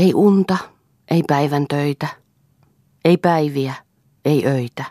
Ei 0.00 0.14
unta, 0.14 0.58
ei 1.10 1.22
päivän 1.28 1.66
töitä, 1.68 2.08
ei 3.04 3.16
päiviä, 3.16 3.74
ei 4.24 4.46
öitä. 4.46 4.84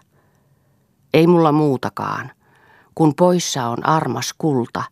Ei 1.13 1.27
mulla 1.27 1.51
muutakaan. 1.51 2.31
Kun 2.95 3.15
poissa 3.15 3.67
on 3.67 3.85
armas 3.85 4.33
kulta, 4.37 4.83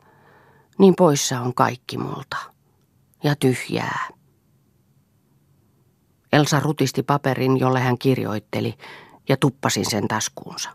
niin 0.80 0.94
poissa 0.96 1.42
on 1.42 1.54
kaikki 1.54 1.98
multa. 1.98 2.38
Ja 3.24 3.36
tyhjää. 3.36 4.08
Elsa 6.34 6.60
rutisti 6.60 7.04
paperin, 7.04 7.60
jolle 7.60 7.80
hän 7.80 7.98
kirjoitteli, 7.98 8.74
ja 9.30 9.38
tuppasin 9.38 9.90
sen 9.90 10.08
taskuunsa. 10.08 10.70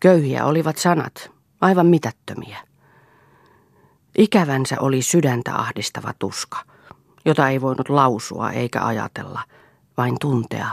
Köyhiä 0.00 0.44
olivat 0.44 0.76
sanat, 0.76 1.30
aivan 1.60 1.86
mitättömiä. 1.86 2.58
Ikävänsä 4.18 4.76
oli 4.80 5.02
sydäntä 5.02 5.54
ahdistava 5.54 6.12
tuska, 6.18 6.69
jota 7.24 7.48
ei 7.48 7.60
voinut 7.60 7.88
lausua 7.88 8.50
eikä 8.50 8.84
ajatella, 8.84 9.40
vain 9.96 10.16
tuntea. 10.20 10.70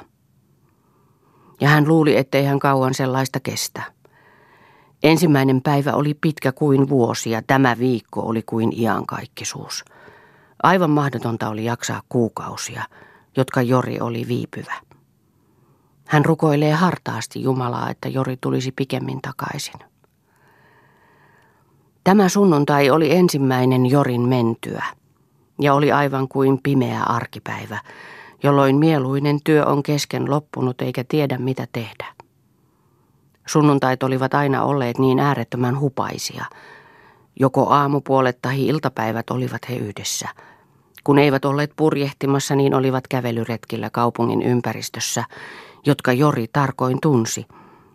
Ja 1.62 1.70
hän 1.70 1.88
luuli, 1.88 2.18
ettei 2.18 2.46
hän 2.46 2.60
kauan 2.60 2.94
sellaista 2.94 3.40
kestä. 3.40 3.84
Ensimmäinen 5.04 5.62
päivä 5.62 5.94
oli 5.94 6.14
pitkä 6.14 6.52
kuin 6.52 6.90
vuosi 6.90 7.30
ja 7.30 7.42
tämä 7.48 7.78
viikko 7.80 8.22
oli 8.22 8.44
kuin 8.46 8.80
iankaikkisuus. 8.80 9.86
Aivan 10.64 10.90
mahdotonta 10.90 11.50
oli 11.50 11.66
jaksaa 11.66 12.02
kuukausia, 12.10 12.84
jotka 13.38 13.62
Jori 13.62 14.00
oli 14.00 14.28
viipyvä. 14.28 14.74
Hän 16.08 16.26
rukoilee 16.26 16.74
hartaasti 16.74 17.42
Jumalaa, 17.42 17.90
että 17.90 18.10
Jori 18.10 18.38
tulisi 18.38 18.72
pikemmin 18.72 19.22
takaisin. 19.22 19.80
Tämä 22.04 22.30
sunnuntai 22.30 22.90
oli 22.90 23.16
ensimmäinen 23.16 23.86
Jorin 23.86 24.22
mentyä 24.22 24.86
ja 25.62 25.74
oli 25.74 25.92
aivan 25.92 26.28
kuin 26.28 26.60
pimeä 26.64 27.04
arkipäivä, 27.04 27.80
jolloin 28.44 28.76
mieluinen 28.76 29.40
työ 29.44 29.66
on 29.66 29.84
kesken 29.84 30.30
loppunut 30.30 30.82
eikä 30.82 31.04
tiedä 31.08 31.38
mitä 31.38 31.68
tehdä. 31.72 32.06
Sunnuntait 33.48 34.04
olivat 34.04 34.34
aina 34.34 34.64
olleet 34.64 34.98
niin 34.98 35.20
äärettömän 35.20 35.80
hupaisia. 35.80 36.46
Joko 37.40 37.70
aamupuolet 37.70 38.42
tai 38.42 38.66
iltapäivät 38.66 39.30
olivat 39.30 39.70
he 39.70 39.76
yhdessä. 39.76 40.30
Kun 41.04 41.20
eivät 41.20 41.46
olleet 41.46 41.72
purjehtimassa, 41.76 42.56
niin 42.56 42.74
olivat 42.74 43.08
kävelyretkillä 43.08 43.90
kaupungin 43.90 44.42
ympäristössä, 44.42 45.24
jotka 45.86 46.14
Jori 46.14 46.48
tarkoin 46.54 46.98
tunsi 47.02 47.46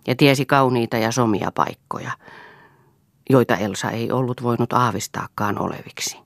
ja 0.07 0.17
tiesi 0.17 0.47
kauniita 0.47 0.97
ja 0.97 1.13
somia 1.13 1.53
paikkoja– 1.55 2.11
joita 3.31 3.57
Elsa 3.57 3.91
ei 3.91 4.13
ollut 4.13 4.43
voinut 4.43 4.73
aavistaakaan 4.73 5.59
oleviksi. 5.59 6.19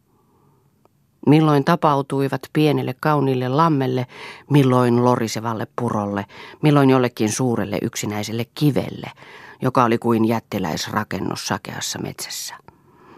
Milloin 1.27 1.64
tapautuivat 1.64 2.41
pienelle 2.52 2.94
kauniille 3.00 3.48
lammelle, 3.48 4.06
milloin 4.50 5.05
lorisevalle 5.05 5.66
purolle, 5.78 6.27
milloin 6.62 6.91
jollekin 6.91 7.32
suurelle 7.32 7.78
yksinäiselle 7.82 8.44
kivelle, 8.55 9.10
joka 9.62 9.84
oli 9.84 9.98
kuin 9.98 10.24
jättiläisrakennus 10.24 11.47
sakeassa 11.47 11.98
metsässä. 11.98 12.54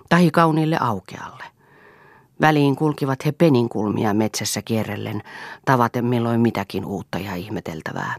Tai 0.09 0.31
kauniille 0.31 0.77
aukealle. 0.81 1.45
Väliin 2.41 2.77
kulkivat 2.77 3.25
he 3.25 3.33
peninkulmia 3.33 4.15
metsässä 4.15 4.63
kierrellen, 4.63 5.23
tavaten 5.65 6.05
milloin 6.05 6.41
mitäkin 6.41 6.85
uutta 6.85 7.19
ja 7.19 7.35
ihmeteltävää. 7.35 8.15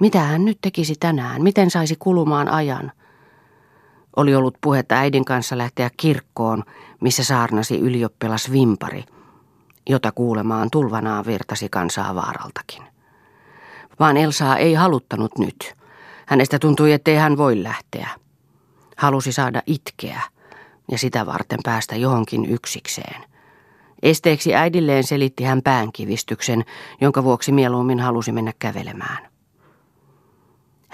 Mitä 0.00 0.20
hän 0.20 0.44
nyt 0.44 0.58
tekisi 0.60 0.94
tänään? 1.00 1.42
Miten 1.42 1.70
saisi 1.70 1.96
kulumaan 1.98 2.48
ajan? 2.48 2.92
Oli 4.16 4.34
ollut 4.34 4.58
puhetta 4.60 4.94
äidin 4.94 5.24
kanssa 5.24 5.58
lähteä 5.58 5.90
kirkkoon, 5.96 6.62
missä 7.00 7.24
saarnasi 7.24 7.78
ylioppilas 7.78 8.52
Vimpari, 8.52 9.04
jota 9.88 10.12
kuulemaan 10.12 10.70
tulvanaan 10.70 11.26
virtasi 11.26 11.68
kansaa 11.68 12.14
vaaraltakin. 12.14 12.82
Vaan 14.00 14.16
Elsaa 14.16 14.56
ei 14.56 14.74
haluttanut 14.74 15.38
nyt. 15.38 15.74
Hänestä 16.26 16.58
tuntui, 16.58 16.92
ettei 16.92 17.16
hän 17.16 17.36
voi 17.36 17.62
lähteä. 17.62 18.08
Halusi 18.96 19.32
saada 19.32 19.62
itkeä 19.66 20.20
ja 20.90 20.98
sitä 20.98 21.26
varten 21.26 21.58
päästä 21.64 21.96
johonkin 21.96 22.44
yksikseen. 22.50 23.24
Esteeksi 24.02 24.54
äidilleen 24.54 25.04
selitti 25.04 25.44
hän 25.44 25.62
päänkivistyksen, 25.62 26.64
jonka 27.00 27.24
vuoksi 27.24 27.52
mieluummin 27.52 28.00
halusi 28.00 28.32
mennä 28.32 28.52
kävelemään. 28.58 29.33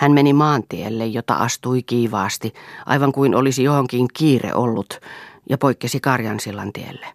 Hän 0.01 0.13
meni 0.13 0.33
maantielle, 0.33 1.07
jota 1.07 1.35
astui 1.35 1.83
kiivaasti, 1.83 2.53
aivan 2.87 3.13
kuin 3.13 3.35
olisi 3.35 3.63
johonkin 3.63 4.09
kiire 4.15 4.55
ollut, 4.55 5.01
ja 5.49 5.59
poikkesi 5.59 6.01
Karjansillan 6.01 6.73
tielle. 6.73 7.07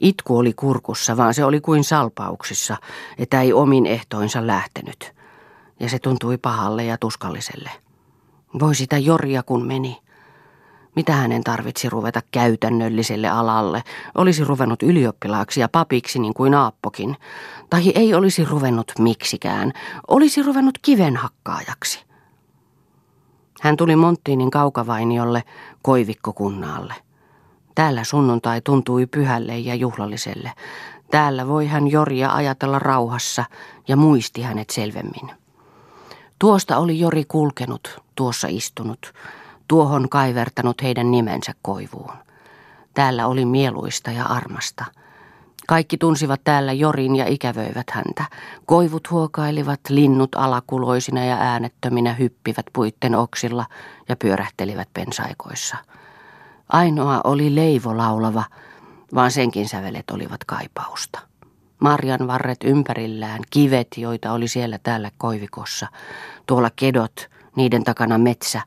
Itku 0.00 0.38
oli 0.38 0.52
kurkussa, 0.52 1.16
vaan 1.16 1.34
se 1.34 1.44
oli 1.44 1.60
kuin 1.60 1.84
salpauksissa, 1.84 2.76
että 3.18 3.40
ei 3.40 3.52
omin 3.52 3.86
ehtoinsa 3.86 4.46
lähtenyt. 4.46 5.12
Ja 5.80 5.88
se 5.88 5.98
tuntui 5.98 6.38
pahalle 6.38 6.84
ja 6.84 6.98
tuskalliselle. 6.98 7.70
Voi 8.60 8.74
sitä 8.74 8.98
Jorja 8.98 9.42
kun 9.42 9.66
meni. 9.66 9.98
Mitä 10.96 11.12
hänen 11.12 11.44
tarvitsi 11.44 11.90
ruveta 11.90 12.20
käytännölliselle 12.32 13.28
alalle? 13.28 13.82
Olisi 14.14 14.44
ruvennut 14.44 14.82
ylioppilaaksi 14.82 15.60
ja 15.60 15.68
papiksi 15.68 16.18
niin 16.18 16.34
kuin 16.34 16.54
Aappokin. 16.54 17.16
Tai 17.70 17.92
ei 17.94 18.14
olisi 18.14 18.44
ruvennut 18.44 18.92
miksikään. 18.98 19.72
Olisi 20.08 20.42
ruvennut 20.42 20.78
kivenhakkaajaksi. 20.82 22.09
Hän 23.60 23.76
tuli 23.76 23.96
Monttiinin 23.96 24.50
kaukavainiolle 24.50 25.42
koivikkokunnaalle. 25.82 26.94
Täällä 27.74 28.04
sunnuntai 28.04 28.60
tuntui 28.60 29.06
pyhälle 29.06 29.58
ja 29.58 29.74
juhlalliselle. 29.74 30.52
Täällä 31.10 31.46
voi 31.46 31.66
hän 31.66 31.88
Joria 31.88 32.34
ajatella 32.34 32.78
rauhassa 32.78 33.44
ja 33.88 33.96
muisti 33.96 34.42
hänet 34.42 34.70
selvemmin. 34.70 35.30
Tuosta 36.38 36.78
oli 36.78 37.00
Jori 37.00 37.24
kulkenut, 37.24 38.02
tuossa 38.14 38.48
istunut, 38.50 39.12
tuohon 39.68 40.08
kaivertanut 40.08 40.82
heidän 40.82 41.10
nimensä 41.10 41.52
koivuun. 41.62 42.12
Täällä 42.94 43.26
oli 43.26 43.44
mieluista 43.44 44.10
ja 44.10 44.24
armasta– 44.24 44.84
kaikki 45.70 45.98
tunsivat 45.98 46.40
täällä 46.44 46.72
Jorin 46.72 47.16
ja 47.16 47.26
ikävöivät 47.28 47.90
häntä. 47.90 48.24
Koivut 48.66 49.10
huokailivat, 49.10 49.80
linnut 49.88 50.34
alakuloisina 50.34 51.24
ja 51.24 51.36
äänettöminä 51.36 52.12
hyppivät 52.14 52.66
puitten 52.72 53.14
oksilla 53.14 53.66
ja 54.08 54.16
pyörähtelivät 54.16 54.88
pensaikoissa. 54.94 55.76
Ainoa 56.68 57.20
oli 57.24 57.54
leivo 57.54 57.96
laulava, 57.96 58.44
vaan 59.14 59.30
senkin 59.30 59.68
sävelet 59.68 60.10
olivat 60.10 60.44
kaipausta. 60.44 61.18
Marjan 61.80 62.26
varret 62.26 62.64
ympärillään, 62.64 63.42
kivet, 63.50 63.88
joita 63.96 64.32
oli 64.32 64.48
siellä 64.48 64.78
täällä 64.82 65.10
koivikossa, 65.18 65.86
tuolla 66.46 66.70
kedot, 66.76 67.30
niiden 67.56 67.84
takana 67.84 68.18
metsä, 68.18 68.60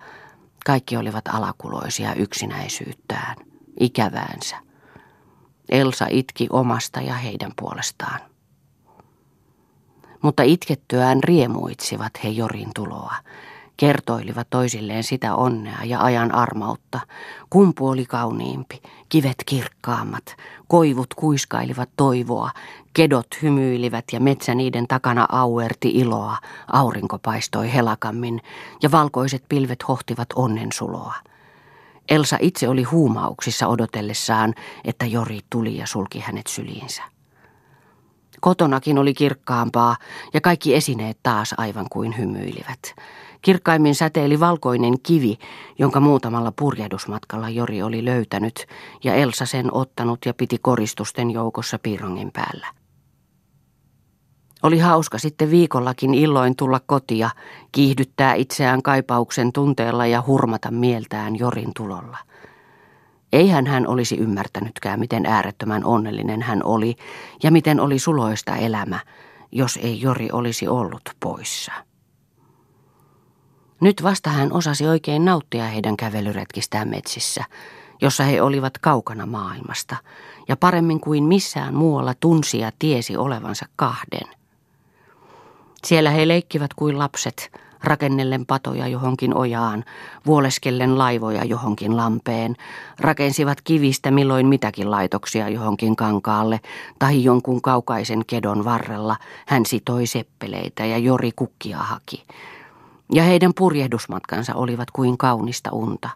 kaikki 0.65 0.97
olivat 0.97 1.27
alakuloisia 1.27 2.13
yksinäisyyttään, 2.13 3.35
ikäväänsä. 3.79 4.72
Elsa 5.69 6.07
itki 6.09 6.47
omasta 6.49 7.01
ja 7.01 7.13
heidän 7.13 7.51
puolestaan. 7.59 8.19
Mutta 10.21 10.43
itkettyään 10.43 11.23
riemuitsivat 11.23 12.11
he 12.23 12.29
Jorin 12.29 12.69
tuloa. 12.75 13.15
Kertoilivat 13.77 14.47
toisilleen 14.49 15.03
sitä 15.03 15.35
onnea 15.35 15.83
ja 15.83 16.03
ajan 16.03 16.35
armautta. 16.35 16.99
Kumpu 17.49 17.87
oli 17.87 18.05
kauniimpi, 18.05 18.81
kivet 19.09 19.35
kirkkaammat, 19.45 20.23
koivut 20.67 21.13
kuiskailivat 21.13 21.89
toivoa, 21.97 22.51
kedot 22.93 23.27
hymyilivät 23.41 24.05
ja 24.11 24.19
metsä 24.19 24.55
niiden 24.55 24.87
takana 24.87 25.25
auerti 25.29 25.89
iloa, 25.89 26.37
aurinko 26.67 27.19
paistoi 27.19 27.73
helakammin 27.73 28.41
ja 28.83 28.91
valkoiset 28.91 29.43
pilvet 29.49 29.87
hohtivat 29.87 30.27
onnen 30.35 30.71
suloa. 30.73 31.15
Elsa 32.09 32.37
itse 32.41 32.69
oli 32.69 32.83
huumauksissa 32.83 33.67
odotellessaan, 33.67 34.53
että 34.85 35.05
Jori 35.05 35.39
tuli 35.49 35.77
ja 35.77 35.87
sulki 35.87 36.19
hänet 36.19 36.47
syliinsä. 36.47 37.03
Kotonakin 38.41 38.97
oli 38.97 39.13
kirkkaampaa 39.13 39.95
ja 40.33 40.41
kaikki 40.41 40.75
esineet 40.75 41.17
taas 41.23 41.53
aivan 41.57 41.85
kuin 41.91 42.17
hymyilivät. 42.17 42.79
Kirkkaimmin 43.41 43.95
säteili 43.95 44.39
valkoinen 44.39 44.93
kivi, 45.03 45.37
jonka 45.79 45.99
muutamalla 45.99 46.51
purjehdusmatkalla 46.51 47.49
Jori 47.49 47.81
oli 47.81 48.05
löytänyt, 48.05 48.65
ja 49.03 49.13
Elsa 49.13 49.45
sen 49.45 49.73
ottanut 49.73 50.19
ja 50.25 50.33
piti 50.33 50.57
koristusten 50.61 51.31
joukossa 51.31 51.79
piirongin 51.79 52.31
päällä. 52.31 52.67
Oli 54.63 54.79
hauska 54.79 55.17
sitten 55.17 55.51
viikollakin 55.51 56.13
illoin 56.13 56.55
tulla 56.55 56.79
kotia, 56.85 57.29
kiihdyttää 57.71 58.33
itseään 58.33 58.81
kaipauksen 58.81 59.53
tunteella 59.53 60.05
ja 60.05 60.23
hurmata 60.27 60.71
mieltään 60.71 61.39
Jorin 61.39 61.71
tulolla. 61.75 62.17
Eihän 63.33 63.67
hän 63.67 63.87
olisi 63.87 64.17
ymmärtänytkään, 64.17 64.99
miten 64.99 65.25
äärettömän 65.25 65.85
onnellinen 65.85 66.41
hän 66.41 66.63
oli 66.63 66.95
ja 67.43 67.51
miten 67.51 67.79
oli 67.79 67.99
suloista 67.99 68.55
elämä, 68.55 68.99
jos 69.51 69.79
ei 69.81 70.01
Jori 70.01 70.29
olisi 70.31 70.67
ollut 70.67 71.09
poissa. 71.19 71.71
Nyt 73.81 74.03
vasta 74.03 74.29
hän 74.29 74.53
osasi 74.53 74.87
oikein 74.87 75.25
nauttia 75.25 75.65
heidän 75.65 75.97
kävelyretkistään 75.97 76.87
metsissä, 76.89 77.43
jossa 78.01 78.23
he 78.23 78.41
olivat 78.41 78.77
kaukana 78.77 79.25
maailmasta, 79.25 79.95
ja 80.47 80.57
paremmin 80.57 80.99
kuin 80.99 81.23
missään 81.23 81.73
muualla 81.73 82.13
tunsi 82.19 82.59
ja 82.59 82.71
tiesi 82.79 83.17
olevansa 83.17 83.65
kahden. 83.75 84.42
Siellä 85.85 86.09
he 86.09 86.27
leikkivät 86.27 86.73
kuin 86.73 86.99
lapset, 86.99 87.51
rakennellen 87.83 88.45
patoja 88.45 88.87
johonkin 88.87 89.37
ojaan, 89.37 89.83
vuoleskellen 90.25 90.97
laivoja 90.97 91.45
johonkin 91.45 91.97
lampeen, 91.97 92.55
rakensivat 92.99 93.61
kivistä 93.61 94.11
milloin 94.11 94.47
mitäkin 94.47 94.91
laitoksia 94.91 95.49
johonkin 95.49 95.95
kankaalle 95.95 96.59
tai 96.99 97.23
jonkun 97.23 97.61
kaukaisen 97.61 98.25
kedon 98.27 98.65
varrella 98.65 99.15
hän 99.47 99.65
sitoi 99.65 100.05
seppeleitä 100.07 100.85
ja 100.85 100.97
Jori 100.97 101.31
kukkia 101.35 101.77
haki. 101.77 102.23
Ja 103.11 103.23
heidän 103.23 103.53
purjehdusmatkansa 103.53 104.55
olivat 104.55 104.91
kuin 104.91 105.17
kaunista 105.17 105.69
unta. 105.71 106.09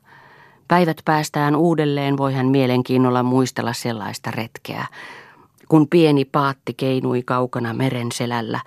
Päivät 0.67 1.01
päästään 1.05 1.55
uudelleen, 1.55 2.17
voi 2.17 2.33
hän 2.33 2.47
mielenkiinnolla 2.47 3.23
muistella 3.23 3.73
sellaista 3.73 4.31
retkeä, 4.31 4.85
kun 5.67 5.87
pieni 5.87 6.25
paatti 6.25 6.73
keinui 6.73 7.23
kaukana 7.23 7.73
meren 7.73 8.11
selällä, 8.11 8.59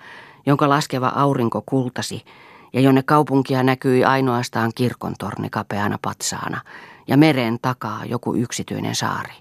jonka 0.45 0.69
laskeva 0.69 1.11
aurinko 1.15 1.63
kultasi, 1.65 2.25
ja 2.73 2.81
jonne 2.81 3.03
kaupunkia 3.03 3.63
näkyi 3.63 4.03
ainoastaan 4.03 4.71
kirkon 4.75 5.13
torni 5.19 5.49
kapeana 5.49 5.97
patsaana 6.01 6.61
ja 7.07 7.17
meren 7.17 7.57
takaa 7.61 8.05
joku 8.05 8.35
yksityinen 8.35 8.95
saari. 8.95 9.33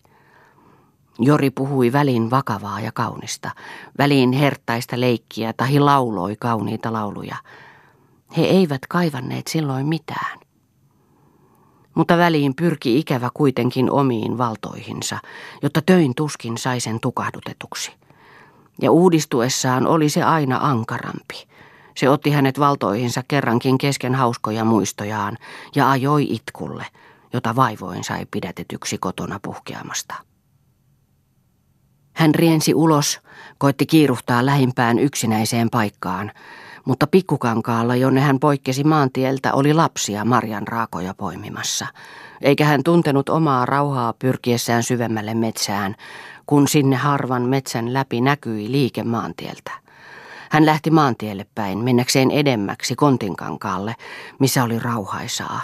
Jori 1.19 1.51
puhui 1.51 1.93
väliin 1.93 2.31
vakavaa 2.31 2.81
ja 2.81 2.93
kaunista, 2.93 3.51
väliin 3.99 4.33
herttaista 4.33 5.01
leikkiä 5.01 5.53
tai 5.53 5.79
lauloi 5.79 6.37
kauniita 6.37 6.93
lauluja. 6.93 7.37
He 8.37 8.43
eivät 8.43 8.87
kaivanneet 8.89 9.47
silloin 9.47 9.87
mitään. 9.87 10.41
Mutta 11.95 12.19
väliin 12.19 12.55
pyrki 12.55 12.99
ikävä 12.99 13.31
kuitenkin 13.35 13.91
omiin 13.91 14.39
valtoihinsa, 14.39 15.19
jotta 15.63 15.83
töin 15.87 16.15
tuskin 16.15 16.59
sai 16.59 16.81
sen 16.81 17.01
tukahdutetuksi. 17.01 17.93
Ja 18.83 18.91
uudistuessaan 18.91 19.87
oli 19.87 20.09
se 20.09 20.23
aina 20.23 20.59
ankarampi 20.63 21.51
se 21.97 22.09
otti 22.09 22.31
hänet 22.31 22.59
valtoihinsa 22.59 23.23
kerrankin 23.29 23.79
kesken 23.79 24.15
hauskoja 24.15 24.65
muistojaan 24.65 25.37
ja 25.75 25.91
ajoi 25.91 26.27
itkulle, 26.31 26.87
jota 27.33 27.57
vaivoin 27.57 28.05
sai 28.05 28.27
pidätetyksi 28.31 28.99
kotona 28.99 29.41
puhkeamasta. 29.43 30.15
Hän 32.13 32.35
riensi 32.35 32.75
ulos, 32.75 33.21
koitti 33.59 33.87
kiiruhtaa 33.87 34.47
lähimpään 34.47 34.99
yksinäiseen 34.99 35.71
paikkaan, 35.71 36.33
mutta 36.85 37.07
pikkukankaalla, 37.07 37.97
jonne 37.97 38.21
hän 38.21 38.41
poikkesi 38.41 38.85
maantieltä, 38.85 39.53
oli 39.53 39.75
lapsia 39.75 40.25
Marjan 40.25 40.69
raakoja 40.69 41.15
poimimassa, 41.15 41.87
eikä 42.41 42.65
hän 42.65 42.83
tuntenut 42.83 43.29
omaa 43.29 43.67
rauhaa 43.67 44.13
pyrkiessään 44.13 44.83
syvemmälle 44.83 45.35
metsään, 45.35 45.97
kun 46.51 46.69
sinne 46.69 46.97
harvan 46.97 47.43
metsän 47.43 47.93
läpi 47.93 48.21
näkyi 48.21 48.71
liike 48.71 49.03
maantieltä. 49.03 49.71
Hän 50.51 50.67
lähti 50.67 50.91
maantielle 50.91 51.47
päin, 51.55 51.79
mennäkseen 51.79 52.31
edemmäksi 52.31 52.95
kontinkankaalle, 52.95 53.97
missä 54.39 54.65
oli 54.65 54.79
rauhaisaa. 54.79 55.61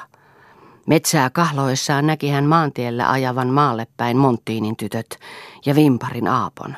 Metsää 0.87 1.31
kahloessaan 1.31 2.07
näki 2.07 2.31
hän 2.31 2.45
maantiellä 2.45 3.11
ajavan 3.11 3.49
maalle 3.49 3.87
päin 3.97 4.17
Monttiinin 4.17 4.77
tytöt 4.77 5.19
ja 5.67 5.75
Vimparin 5.75 6.29
Aapon. 6.29 6.77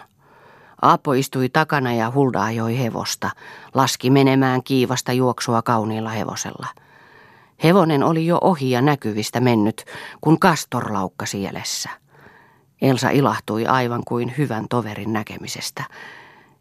Aapo 0.82 1.12
istui 1.12 1.49
takana 1.49 1.93
ja 1.94 2.12
Hulda 2.14 2.44
ajoi 2.44 2.78
hevosta, 2.78 3.31
laski 3.75 4.10
menemään 4.10 4.62
kiivasta 4.62 5.12
juoksua 5.12 5.62
kauniilla 5.62 6.10
hevosella. 6.10 6.66
Hevonen 7.64 8.02
oli 8.02 8.26
jo 8.26 8.38
ohi 8.40 8.70
ja 8.70 8.82
näkyvistä 8.82 9.40
mennyt, 9.40 9.84
kun 10.20 10.38
Kastor 10.40 10.93
laukkasi 10.93 11.43
jäljessä. 11.43 12.07
Elsa 12.83 13.11
ilahtui 13.11 13.67
aivan 13.67 14.03
kuin 14.07 14.35
hyvän 14.39 14.67
toverin 14.71 15.13
näkemisestä. 15.13 15.85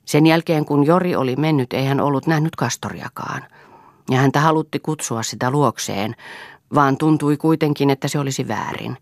Sen 0.05 0.25
jälkeen 0.25 0.65
kun 0.65 0.85
Jori 0.85 1.15
oli 1.15 1.35
mennyt, 1.35 1.73
ei 1.73 1.85
hän 1.85 1.99
ollut 1.99 2.27
nähnyt 2.27 2.55
kastoriakaan. 2.55 3.43
Ja 4.09 4.17
häntä 4.17 4.39
halutti 4.39 4.79
kutsua 4.79 5.23
sitä 5.23 5.51
luokseen, 5.51 6.15
vaan 6.75 6.97
tuntui 6.97 7.37
kuitenkin, 7.37 7.89
että 7.89 8.07
se 8.07 8.19
olisi 8.19 8.47
väärin. 8.47 8.97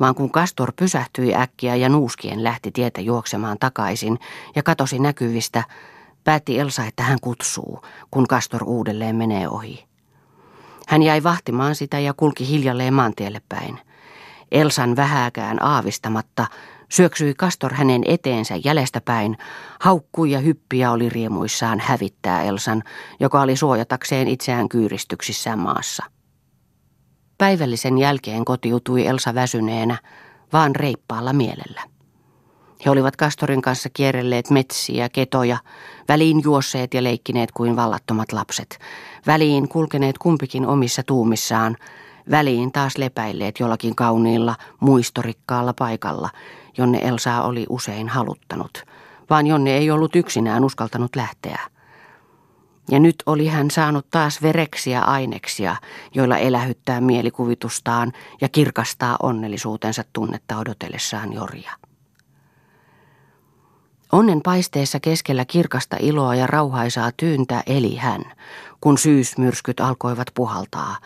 Vaan 0.00 0.14
kun 0.14 0.30
Kastor 0.30 0.72
pysähtyi 0.76 1.34
äkkiä 1.34 1.76
ja 1.76 1.88
nuuskien 1.88 2.44
lähti 2.44 2.70
tietä 2.70 3.00
juoksemaan 3.00 3.56
takaisin 3.60 4.18
ja 4.56 4.62
katosi 4.62 4.98
näkyvistä, 4.98 5.64
päätti 6.24 6.58
Elsa, 6.58 6.84
että 6.84 7.02
hän 7.02 7.18
kutsuu, 7.20 7.82
kun 8.10 8.26
Kastor 8.26 8.64
uudelleen 8.64 9.16
menee 9.16 9.48
ohi. 9.48 9.84
Hän 10.88 11.02
jäi 11.02 11.22
vahtimaan 11.22 11.74
sitä 11.74 11.98
ja 11.98 12.14
kulki 12.14 12.48
hiljalleen 12.48 12.94
maantielle 12.94 13.42
päin. 13.48 13.78
Elsan 14.52 14.96
vähääkään 14.96 15.62
aavistamatta 15.62 16.46
Syöksyi 16.88 17.34
Kastor 17.34 17.74
hänen 17.74 18.02
eteensä 18.04 18.54
jäljestäpäin, 18.64 19.36
haukkui 19.80 20.30
ja 20.30 20.38
hyppiä 20.38 20.90
oli 20.90 21.08
riemuissaan 21.08 21.80
hävittää 21.80 22.42
Elsan, 22.42 22.82
joka 23.20 23.40
oli 23.40 23.56
suojatakseen 23.56 24.28
itseään 24.28 24.68
kyyristyksissään 24.68 25.58
maassa. 25.58 26.04
Päivällisen 27.38 27.98
jälkeen 27.98 28.44
kotiutui 28.44 29.06
Elsa 29.06 29.34
väsyneenä, 29.34 29.98
vaan 30.52 30.76
reippaalla 30.76 31.32
mielellä. 31.32 31.82
He 32.86 32.90
olivat 32.90 33.16
Kastorin 33.16 33.62
kanssa 33.62 33.88
kierrelleet 33.92 34.50
metsiä, 34.50 35.08
ketoja, 35.08 35.58
väliin 36.08 36.40
juosseet 36.44 36.94
ja 36.94 37.02
leikkineet 37.02 37.52
kuin 37.52 37.76
vallattomat 37.76 38.32
lapset, 38.32 38.78
väliin 39.26 39.68
kulkeneet 39.68 40.18
kumpikin 40.18 40.66
omissa 40.66 41.02
tuumissaan, 41.02 41.76
väliin 42.30 42.72
taas 42.72 42.98
lepäilleet 42.98 43.60
jollakin 43.60 43.94
kauniilla, 43.94 44.56
muistorikkaalla 44.80 45.72
paikalla, 45.72 46.30
jonne 46.78 46.98
Elsaa 46.98 47.42
oli 47.42 47.66
usein 47.68 48.08
haluttanut, 48.08 48.84
vaan 49.30 49.46
jonne 49.46 49.76
ei 49.76 49.90
ollut 49.90 50.16
yksinään 50.16 50.64
uskaltanut 50.64 51.16
lähteä. 51.16 51.58
Ja 52.90 52.98
nyt 52.98 53.16
oli 53.26 53.46
hän 53.46 53.70
saanut 53.70 54.06
taas 54.10 54.42
vereksiä 54.42 55.00
aineksia, 55.00 55.76
joilla 56.14 56.38
elähyttää 56.38 57.00
mielikuvitustaan 57.00 58.12
ja 58.40 58.48
kirkastaa 58.48 59.16
onnellisuutensa 59.22 60.04
tunnetta 60.12 60.58
odotellessaan 60.58 61.32
Joria. 61.32 61.72
Onnen 64.12 64.40
paisteessa 64.42 65.00
keskellä 65.00 65.44
kirkasta 65.44 65.96
iloa 66.00 66.34
ja 66.34 66.46
rauhaisaa 66.46 67.10
tyyntä 67.16 67.62
eli 67.66 67.96
hän, 67.96 68.22
kun 68.80 68.98
syysmyrskyt 68.98 69.80
alkoivat 69.80 70.26
puhaltaa, 70.34 70.96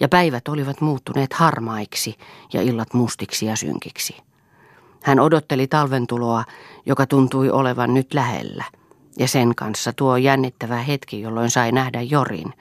ja 0.00 0.08
päivät 0.08 0.48
olivat 0.48 0.80
muuttuneet 0.80 1.32
harmaiksi 1.32 2.14
ja 2.52 2.62
illat 2.62 2.94
mustiksi 2.94 3.46
ja 3.46 3.56
synkiksi. 3.56 4.16
Hän 5.02 5.20
odotteli 5.20 5.66
talven 5.66 6.06
tuloa, 6.06 6.44
joka 6.86 7.06
tuntui 7.06 7.50
olevan 7.50 7.94
nyt 7.94 8.14
lähellä, 8.14 8.64
ja 9.18 9.28
sen 9.28 9.54
kanssa 9.54 9.92
tuo 9.92 10.16
jännittävä 10.16 10.76
hetki, 10.76 11.20
jolloin 11.20 11.50
sai 11.50 11.72
nähdä 11.72 12.02
Jorin, 12.02 12.52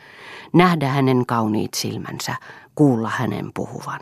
nähdä 0.54 0.88
hänen 0.88 1.26
kauniit 1.26 1.74
silmänsä, 1.74 2.36
kuulla 2.76 3.10
hänen 3.10 3.52
puhuvan. 3.54 4.00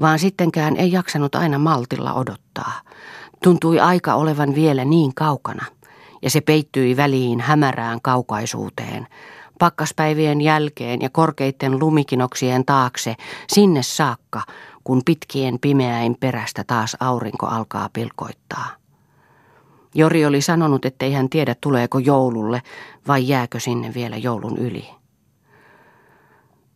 Vaan 0.00 0.18
sittenkään 0.18 0.76
ei 0.76 0.92
jaksanut 0.92 1.34
aina 1.34 1.58
maltilla 1.58 2.14
odottaa. 2.14 2.72
Tuntui 3.42 3.80
aika 3.80 4.14
olevan 4.14 4.54
vielä 4.54 4.84
niin 4.84 5.14
kaukana, 5.14 5.64
ja 6.22 6.30
se 6.30 6.40
peittyi 6.40 6.96
väliin 6.96 7.40
hämärään 7.40 8.00
kaukaisuuteen, 8.02 9.06
pakkaspäivien 9.58 10.40
jälkeen 10.40 11.02
ja 11.02 11.10
korkeitten 11.10 11.80
lumikinoksien 11.80 12.64
taakse, 12.64 13.14
sinne 13.48 13.82
saakka, 13.82 14.42
kun 14.84 15.02
pitkien 15.04 15.58
pimeäin 15.60 16.16
perästä 16.20 16.64
taas 16.66 16.96
aurinko 17.00 17.46
alkaa 17.46 17.88
pilkoittaa. 17.92 18.70
Jori 19.94 20.26
oli 20.26 20.40
sanonut, 20.40 20.84
ettei 20.84 21.12
hän 21.12 21.28
tiedä 21.28 21.54
tuleeko 21.60 21.98
joululle 21.98 22.62
vai 23.08 23.28
jääkö 23.28 23.60
sinne 23.60 23.94
vielä 23.94 24.16
joulun 24.16 24.58
yli. 24.58 24.88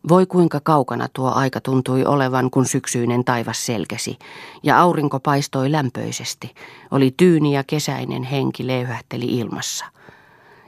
Voi 0.09 0.25
kuinka 0.25 0.59
kaukana 0.63 1.07
tuo 1.13 1.31
aika 1.31 1.61
tuntui 1.61 2.05
olevan, 2.05 2.51
kun 2.51 2.65
syksyinen 2.65 3.23
taivas 3.23 3.65
selkesi 3.65 4.17
ja 4.63 4.79
aurinko 4.79 5.19
paistoi 5.19 5.71
lämpöisesti. 5.71 6.53
Oli 6.91 7.13
tyyni 7.17 7.55
ja 7.55 7.63
kesäinen 7.63 8.23
henki 8.23 8.67
leyhähteli 8.67 9.25
ilmassa. 9.25 9.85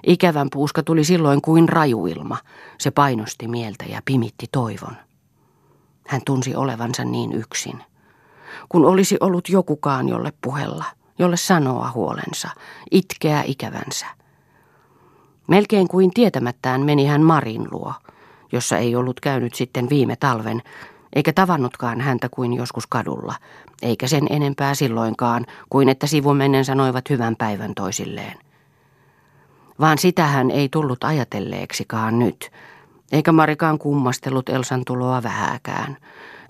Ikävän 0.07 0.48
puuska 0.53 0.83
tuli 0.83 1.03
silloin 1.03 1.41
kuin 1.41 1.69
rajuilma. 1.69 2.38
Se 2.77 2.91
painosti 2.91 3.48
mieltä 3.48 3.86
ja 3.86 4.01
pimitti 4.05 4.45
toivon. 4.51 4.98
Hän 6.07 6.22
tunsi 6.25 6.55
olevansa 6.55 7.03
niin 7.03 7.33
yksin. 7.33 7.83
Kun 8.69 8.86
olisi 8.86 9.17
ollut 9.19 9.50
jokukaan, 9.50 10.10
jolle 10.10 10.33
puhella, 10.41 10.86
jolle 11.19 11.38
sanoa 11.38 11.91
huolensa, 11.91 12.50
itkeä 12.91 13.43
ikävänsä. 13.45 14.05
Melkein 15.48 15.88
kuin 15.88 16.12
tietämättään 16.13 16.81
meni 16.81 17.05
hän 17.05 17.22
Marin 17.22 17.67
luo, 17.72 17.93
jossa 18.51 18.77
ei 18.77 18.95
ollut 18.95 19.19
käynyt 19.19 19.55
sitten 19.55 19.89
viime 19.89 20.15
talven, 20.15 20.62
eikä 21.15 21.33
tavannutkaan 21.33 22.01
häntä 22.01 22.29
kuin 22.29 22.53
joskus 22.53 22.88
kadulla, 22.88 23.36
eikä 23.81 24.07
sen 24.07 24.27
enempää 24.29 24.75
silloinkaan, 24.75 25.45
kuin 25.69 25.89
että 25.89 26.07
sivumennen 26.07 26.65
sanoivat 26.65 27.10
hyvän 27.10 27.36
päivän 27.36 27.74
toisilleen. 27.75 28.38
Vaan 29.79 29.97
sitä 29.97 30.27
hän 30.27 30.51
ei 30.51 30.69
tullut 30.69 31.03
ajatelleeksikaan 31.03 32.19
nyt, 32.19 32.51
eikä 33.11 33.31
Marikaan 33.31 33.79
kummastellut 33.79 34.49
Elsan 34.49 34.81
tuloa 34.85 35.23
vähääkään. 35.23 35.97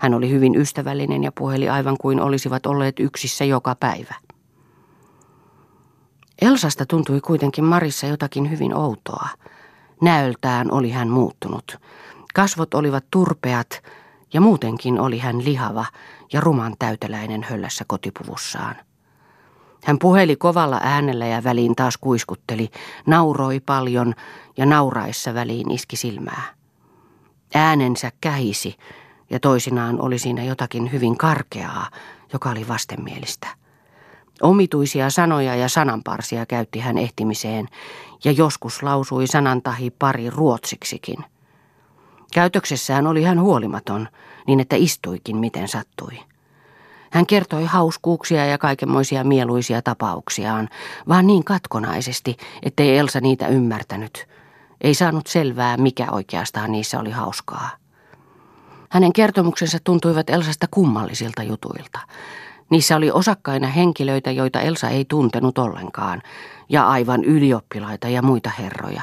Hän 0.00 0.14
oli 0.14 0.30
hyvin 0.30 0.56
ystävällinen 0.56 1.24
ja 1.24 1.32
puheli 1.32 1.68
aivan 1.68 1.96
kuin 2.00 2.20
olisivat 2.20 2.66
olleet 2.66 3.00
yksissä 3.00 3.44
joka 3.44 3.74
päivä. 3.74 4.14
Elsasta 6.42 6.86
tuntui 6.86 7.20
kuitenkin 7.20 7.64
Marissa 7.64 8.06
jotakin 8.06 8.50
hyvin 8.50 8.74
outoa. 8.74 9.28
Näöltään 10.02 10.72
oli 10.72 10.90
hän 10.90 11.08
muuttunut. 11.08 11.78
Kasvot 12.34 12.74
olivat 12.74 13.04
turpeat 13.10 13.82
ja 14.32 14.40
muutenkin 14.40 15.00
oli 15.00 15.18
hän 15.18 15.44
lihava 15.44 15.86
ja 16.32 16.40
ruman 16.40 16.74
täyteläinen 16.78 17.42
höllässä 17.42 17.84
kotipuvussaan. 17.86 18.76
Hän 19.84 19.98
puheli 19.98 20.36
kovalla 20.36 20.80
äänellä 20.82 21.26
ja 21.26 21.44
väliin 21.44 21.76
taas 21.76 21.96
kuiskutteli, 21.96 22.70
nauroi 23.06 23.60
paljon 23.60 24.14
ja 24.56 24.66
nauraessa 24.66 25.34
väliin 25.34 25.70
iski 25.70 25.96
silmää. 25.96 26.42
Äänensä 27.54 28.12
kähisi 28.20 28.76
ja 29.30 29.40
toisinaan 29.40 30.00
oli 30.00 30.18
siinä 30.18 30.44
jotakin 30.44 30.92
hyvin 30.92 31.18
karkeaa, 31.18 31.90
joka 32.32 32.50
oli 32.50 32.68
vastenmielistä. 32.68 33.48
Omituisia 34.42 35.10
sanoja 35.10 35.56
ja 35.56 35.68
sananparsia 35.68 36.46
käytti 36.46 36.80
hän 36.80 36.98
ehtimiseen 36.98 37.68
ja 38.24 38.32
joskus 38.32 38.82
lausui 38.82 39.26
sanantahi 39.26 39.90
pari 39.90 40.30
ruotsiksikin. 40.30 41.24
Käytöksessään 42.34 43.06
oli 43.06 43.22
hän 43.22 43.40
huolimaton, 43.40 44.08
niin 44.46 44.60
että 44.60 44.76
istuikin 44.76 45.36
miten 45.36 45.68
sattui. 45.68 46.18
Hän 47.14 47.26
kertoi 47.26 47.64
hauskuuksia 47.64 48.46
ja 48.46 48.58
kaikenmoisia 48.58 49.24
mieluisia 49.24 49.82
tapauksiaan, 49.82 50.68
vaan 51.08 51.26
niin 51.26 51.44
katkonaisesti, 51.44 52.36
ettei 52.62 52.98
Elsa 52.98 53.20
niitä 53.20 53.48
ymmärtänyt. 53.48 54.26
Ei 54.80 54.94
saanut 54.94 55.26
selvää, 55.26 55.76
mikä 55.76 56.06
oikeastaan 56.10 56.72
niissä 56.72 57.00
oli 57.00 57.10
hauskaa. 57.10 57.70
Hänen 58.90 59.12
kertomuksensa 59.12 59.78
tuntuivat 59.84 60.30
Elsasta 60.30 60.66
kummallisilta 60.70 61.42
jutuilta. 61.42 61.98
Niissä 62.70 62.96
oli 62.96 63.10
osakkaina 63.10 63.68
henkilöitä, 63.68 64.30
joita 64.30 64.60
Elsa 64.60 64.88
ei 64.88 65.04
tuntenut 65.04 65.58
ollenkaan, 65.58 66.22
ja 66.68 66.88
aivan 66.88 67.24
ylioppilaita 67.24 68.08
ja 68.08 68.22
muita 68.22 68.50
herroja. 68.58 69.02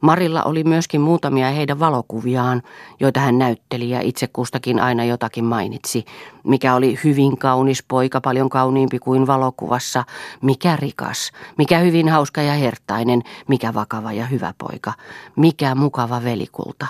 Marilla 0.00 0.42
oli 0.42 0.64
myöskin 0.64 1.00
muutamia 1.00 1.50
heidän 1.50 1.80
valokuviaan, 1.80 2.62
joita 3.00 3.20
hän 3.20 3.38
näytteli 3.38 3.90
ja 3.90 4.00
itse 4.00 4.26
kustakin 4.26 4.80
aina 4.80 5.04
jotakin 5.04 5.44
mainitsi. 5.44 6.04
Mikä 6.44 6.74
oli 6.74 6.98
hyvin 7.04 7.38
kaunis 7.38 7.82
poika, 7.88 8.20
paljon 8.20 8.48
kauniimpi 8.48 8.98
kuin 8.98 9.26
valokuvassa, 9.26 10.04
mikä 10.42 10.76
rikas, 10.76 11.32
mikä 11.58 11.78
hyvin 11.78 12.08
hauska 12.08 12.42
ja 12.42 12.52
hertainen, 12.52 13.22
mikä 13.48 13.74
vakava 13.74 14.12
ja 14.12 14.26
hyvä 14.26 14.54
poika, 14.58 14.92
mikä 15.36 15.74
mukava 15.74 16.24
velikulta. 16.24 16.86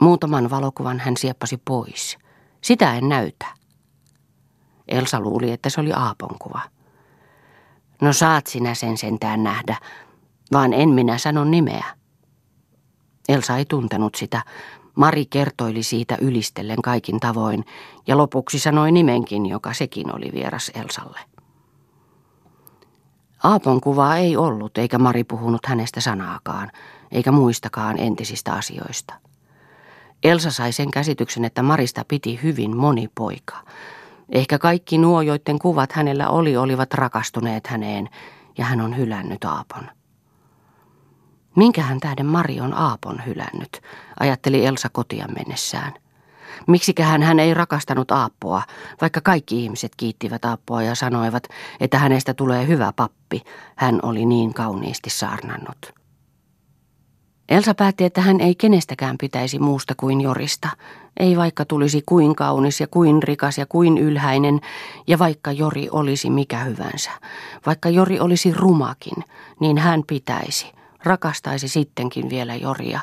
Muutaman 0.00 0.50
valokuvan 0.50 0.98
hän 0.98 1.16
sieppasi 1.16 1.56
pois. 1.64 2.18
Sitä 2.60 2.94
en 2.94 3.08
näytä. 3.08 3.46
Elsa 4.88 5.20
luuli, 5.20 5.52
että 5.52 5.70
se 5.70 5.80
oli 5.80 5.92
Aapon 5.92 6.38
kuva. 6.38 6.60
No 8.02 8.12
saat 8.12 8.46
sinä 8.46 8.74
sen 8.74 8.96
sentään 8.96 9.42
nähdä, 9.42 9.76
vaan 10.52 10.72
en 10.72 10.88
minä 10.88 11.18
sano 11.18 11.44
nimeä. 11.44 11.84
Elsa 13.28 13.56
ei 13.56 13.64
tuntenut 13.64 14.14
sitä. 14.14 14.42
Mari 14.94 15.26
kertoili 15.26 15.82
siitä 15.82 16.18
ylistellen 16.20 16.82
kaikin 16.82 17.20
tavoin 17.20 17.64
ja 18.06 18.16
lopuksi 18.16 18.58
sanoi 18.58 18.92
nimenkin, 18.92 19.46
joka 19.46 19.72
sekin 19.72 20.16
oli 20.16 20.32
vieras 20.34 20.70
Elsalle. 20.74 21.20
Aapon 23.42 23.80
kuvaa 23.80 24.16
ei 24.16 24.36
ollut, 24.36 24.78
eikä 24.78 24.98
Mari 24.98 25.24
puhunut 25.24 25.66
hänestä 25.66 26.00
sanaakaan, 26.00 26.70
eikä 27.12 27.32
muistakaan 27.32 27.98
entisistä 27.98 28.52
asioista. 28.52 29.14
Elsa 30.24 30.50
sai 30.50 30.72
sen 30.72 30.90
käsityksen, 30.90 31.44
että 31.44 31.62
Marista 31.62 32.04
piti 32.08 32.40
hyvin 32.42 32.76
moni 32.76 33.08
poika. 33.14 33.56
Ehkä 34.32 34.58
kaikki 34.58 34.98
nuo, 34.98 35.22
joiden 35.22 35.58
kuvat 35.58 35.92
hänellä 35.92 36.28
oli, 36.28 36.56
olivat 36.56 36.94
rakastuneet 36.94 37.66
häneen, 37.66 38.08
ja 38.58 38.64
hän 38.64 38.80
on 38.80 38.96
hylännyt 38.96 39.44
Aapon. 39.44 39.95
Minkähän 41.56 42.00
tähden 42.00 42.26
Mari 42.26 42.60
on 42.60 42.74
Aapon 42.74 43.22
hylännyt, 43.26 43.80
ajatteli 44.20 44.66
Elsa 44.66 44.88
kotia 44.88 45.26
mennessään. 45.28 45.92
Miksiköhän 46.66 47.22
hän 47.22 47.40
ei 47.40 47.54
rakastanut 47.54 48.10
Aappoa, 48.10 48.62
vaikka 49.00 49.20
kaikki 49.20 49.64
ihmiset 49.64 49.92
kiittivät 49.96 50.44
Aappoa 50.44 50.82
ja 50.82 50.94
sanoivat, 50.94 51.48
että 51.80 51.98
hänestä 51.98 52.34
tulee 52.34 52.66
hyvä 52.66 52.92
pappi. 52.96 53.42
Hän 53.76 53.98
oli 54.02 54.26
niin 54.26 54.54
kauniisti 54.54 55.10
saarnannut. 55.10 55.94
Elsa 57.48 57.74
päätti, 57.74 58.04
että 58.04 58.20
hän 58.20 58.40
ei 58.40 58.54
kenestäkään 58.54 59.18
pitäisi 59.18 59.58
muusta 59.58 59.94
kuin 59.96 60.20
Jorista. 60.20 60.68
Ei 61.16 61.36
vaikka 61.36 61.64
tulisi 61.64 62.02
kuin 62.06 62.36
kaunis 62.36 62.80
ja 62.80 62.86
kuin 62.86 63.22
rikas 63.22 63.58
ja 63.58 63.66
kuin 63.66 63.98
ylhäinen, 63.98 64.60
ja 65.06 65.18
vaikka 65.18 65.52
Jori 65.52 65.88
olisi 65.90 66.30
mikä 66.30 66.58
hyvänsä. 66.58 67.10
Vaikka 67.66 67.88
Jori 67.88 68.20
olisi 68.20 68.54
rumakin, 68.54 69.24
niin 69.60 69.78
hän 69.78 70.02
pitäisi– 70.06 70.72
rakastaisi 71.06 71.68
sittenkin 71.68 72.30
vielä 72.30 72.54
Joria, 72.54 73.00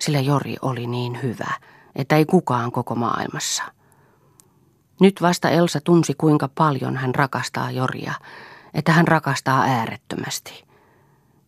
sillä 0.00 0.20
Jori 0.20 0.56
oli 0.62 0.86
niin 0.86 1.22
hyvä, 1.22 1.50
että 1.96 2.16
ei 2.16 2.24
kukaan 2.24 2.72
koko 2.72 2.94
maailmassa. 2.94 3.62
Nyt 5.00 5.22
vasta 5.22 5.50
Elsa 5.50 5.80
tunsi, 5.80 6.14
kuinka 6.18 6.48
paljon 6.54 6.96
hän 6.96 7.14
rakastaa 7.14 7.70
Joria, 7.70 8.14
että 8.74 8.92
hän 8.92 9.08
rakastaa 9.08 9.62
äärettömästi. 9.62 10.64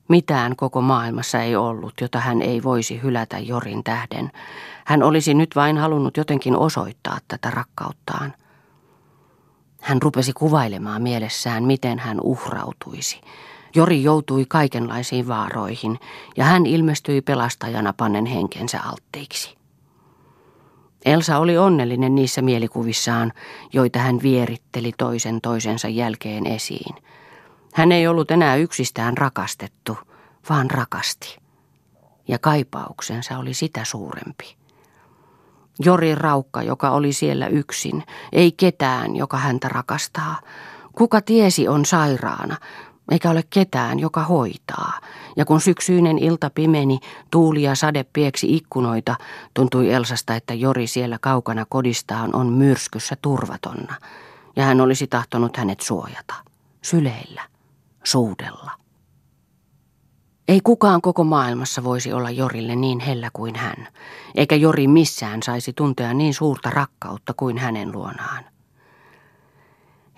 Mitään 0.08 0.56
koko 0.56 0.80
maailmassa 0.80 1.42
ei 1.42 1.56
ollut, 1.56 1.94
jota 2.00 2.20
hän 2.20 2.42
ei 2.42 2.62
voisi 2.62 3.02
hylätä 3.02 3.38
Jorin 3.38 3.84
tähden. 3.84 4.30
Hän 4.84 5.02
olisi 5.02 5.34
nyt 5.34 5.56
vain 5.56 5.78
halunnut 5.78 6.16
jotenkin 6.16 6.56
osoittaa 6.56 7.18
tätä 7.28 7.50
rakkauttaan. 7.50 8.34
Hän 9.80 10.02
rupesi 10.02 10.32
kuvailemaan 10.32 11.02
mielessään, 11.02 11.64
miten 11.64 11.98
hän 11.98 12.20
uhrautuisi– 12.20 13.20
Jori 13.76 14.02
joutui 14.02 14.44
kaikenlaisiin 14.48 15.28
vaaroihin 15.28 15.98
ja 16.36 16.44
hän 16.44 16.66
ilmestyi 16.66 17.20
pelastajana 17.20 17.92
pannen 17.92 18.26
henkensä 18.26 18.80
alttiiksi. 18.82 19.56
Elsa 21.04 21.38
oli 21.38 21.58
onnellinen 21.58 22.14
niissä 22.14 22.42
mielikuvissaan, 22.42 23.32
joita 23.72 23.98
hän 23.98 24.18
vieritteli 24.22 24.92
toisen 24.98 25.40
toisensa 25.40 25.88
jälkeen 25.88 26.46
esiin. 26.46 26.94
Hän 27.74 27.92
ei 27.92 28.06
ollut 28.06 28.30
enää 28.30 28.56
yksistään 28.56 29.18
rakastettu, 29.18 29.98
vaan 30.48 30.70
rakasti. 30.70 31.36
Ja 32.28 32.38
kaipauksensa 32.38 33.38
oli 33.38 33.54
sitä 33.54 33.84
suurempi. 33.84 34.56
Jori 35.84 36.14
Raukka, 36.14 36.62
joka 36.62 36.90
oli 36.90 37.12
siellä 37.12 37.46
yksin, 37.46 38.02
ei 38.32 38.52
ketään, 38.52 39.16
joka 39.16 39.36
häntä 39.36 39.68
rakastaa. 39.68 40.40
Kuka 40.92 41.20
tiesi 41.20 41.68
on 41.68 41.84
sairaana, 41.84 42.56
eikä 43.10 43.30
ole 43.30 43.44
ketään, 43.50 43.98
joka 43.98 44.22
hoitaa. 44.22 45.00
Ja 45.36 45.44
kun 45.44 45.60
syksyinen 45.60 46.18
ilta 46.18 46.50
pimeni, 46.50 46.98
tuuli 47.30 47.62
ja 47.62 47.74
sade 47.74 48.04
pieksi 48.12 48.56
ikkunoita, 48.56 49.16
tuntui 49.54 49.92
Elsasta, 49.92 50.34
että 50.34 50.54
Jori 50.54 50.86
siellä 50.86 51.18
kaukana 51.20 51.66
kodistaan 51.68 52.34
on 52.34 52.52
myrskyssä 52.52 53.16
turvatonna, 53.22 53.94
ja 54.56 54.64
hän 54.64 54.80
olisi 54.80 55.06
tahtonut 55.06 55.56
hänet 55.56 55.80
suojata. 55.80 56.34
Syleillä, 56.82 57.42
suudella. 58.04 58.70
Ei 60.48 60.60
kukaan 60.64 61.00
koko 61.00 61.24
maailmassa 61.24 61.84
voisi 61.84 62.12
olla 62.12 62.30
Jorille 62.30 62.76
niin 62.76 63.00
hellä 63.00 63.30
kuin 63.32 63.56
hän, 63.56 63.88
eikä 64.34 64.54
Jori 64.56 64.88
missään 64.88 65.42
saisi 65.42 65.72
tuntea 65.72 66.14
niin 66.14 66.34
suurta 66.34 66.70
rakkautta 66.70 67.34
kuin 67.36 67.58
hänen 67.58 67.92
luonaan. 67.92 68.44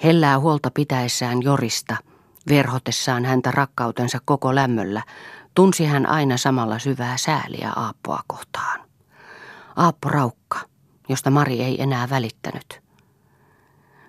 Hellää 0.04 0.38
huolta 0.38 0.70
pitäessään 0.70 1.42
Jorista– 1.42 1.96
Verhotessaan 2.48 3.24
häntä 3.24 3.50
rakkautensa 3.50 4.18
koko 4.24 4.54
lämmöllä, 4.54 5.02
tunsi 5.54 5.84
hän 5.84 6.06
aina 6.06 6.36
samalla 6.36 6.78
syvää 6.78 7.16
sääliä 7.16 7.72
Aappoa 7.76 8.20
kohtaan. 8.26 8.80
Aappo 9.76 10.08
Raukka, 10.08 10.58
josta 11.08 11.30
Mari 11.30 11.62
ei 11.62 11.82
enää 11.82 12.10
välittänyt. 12.10 12.82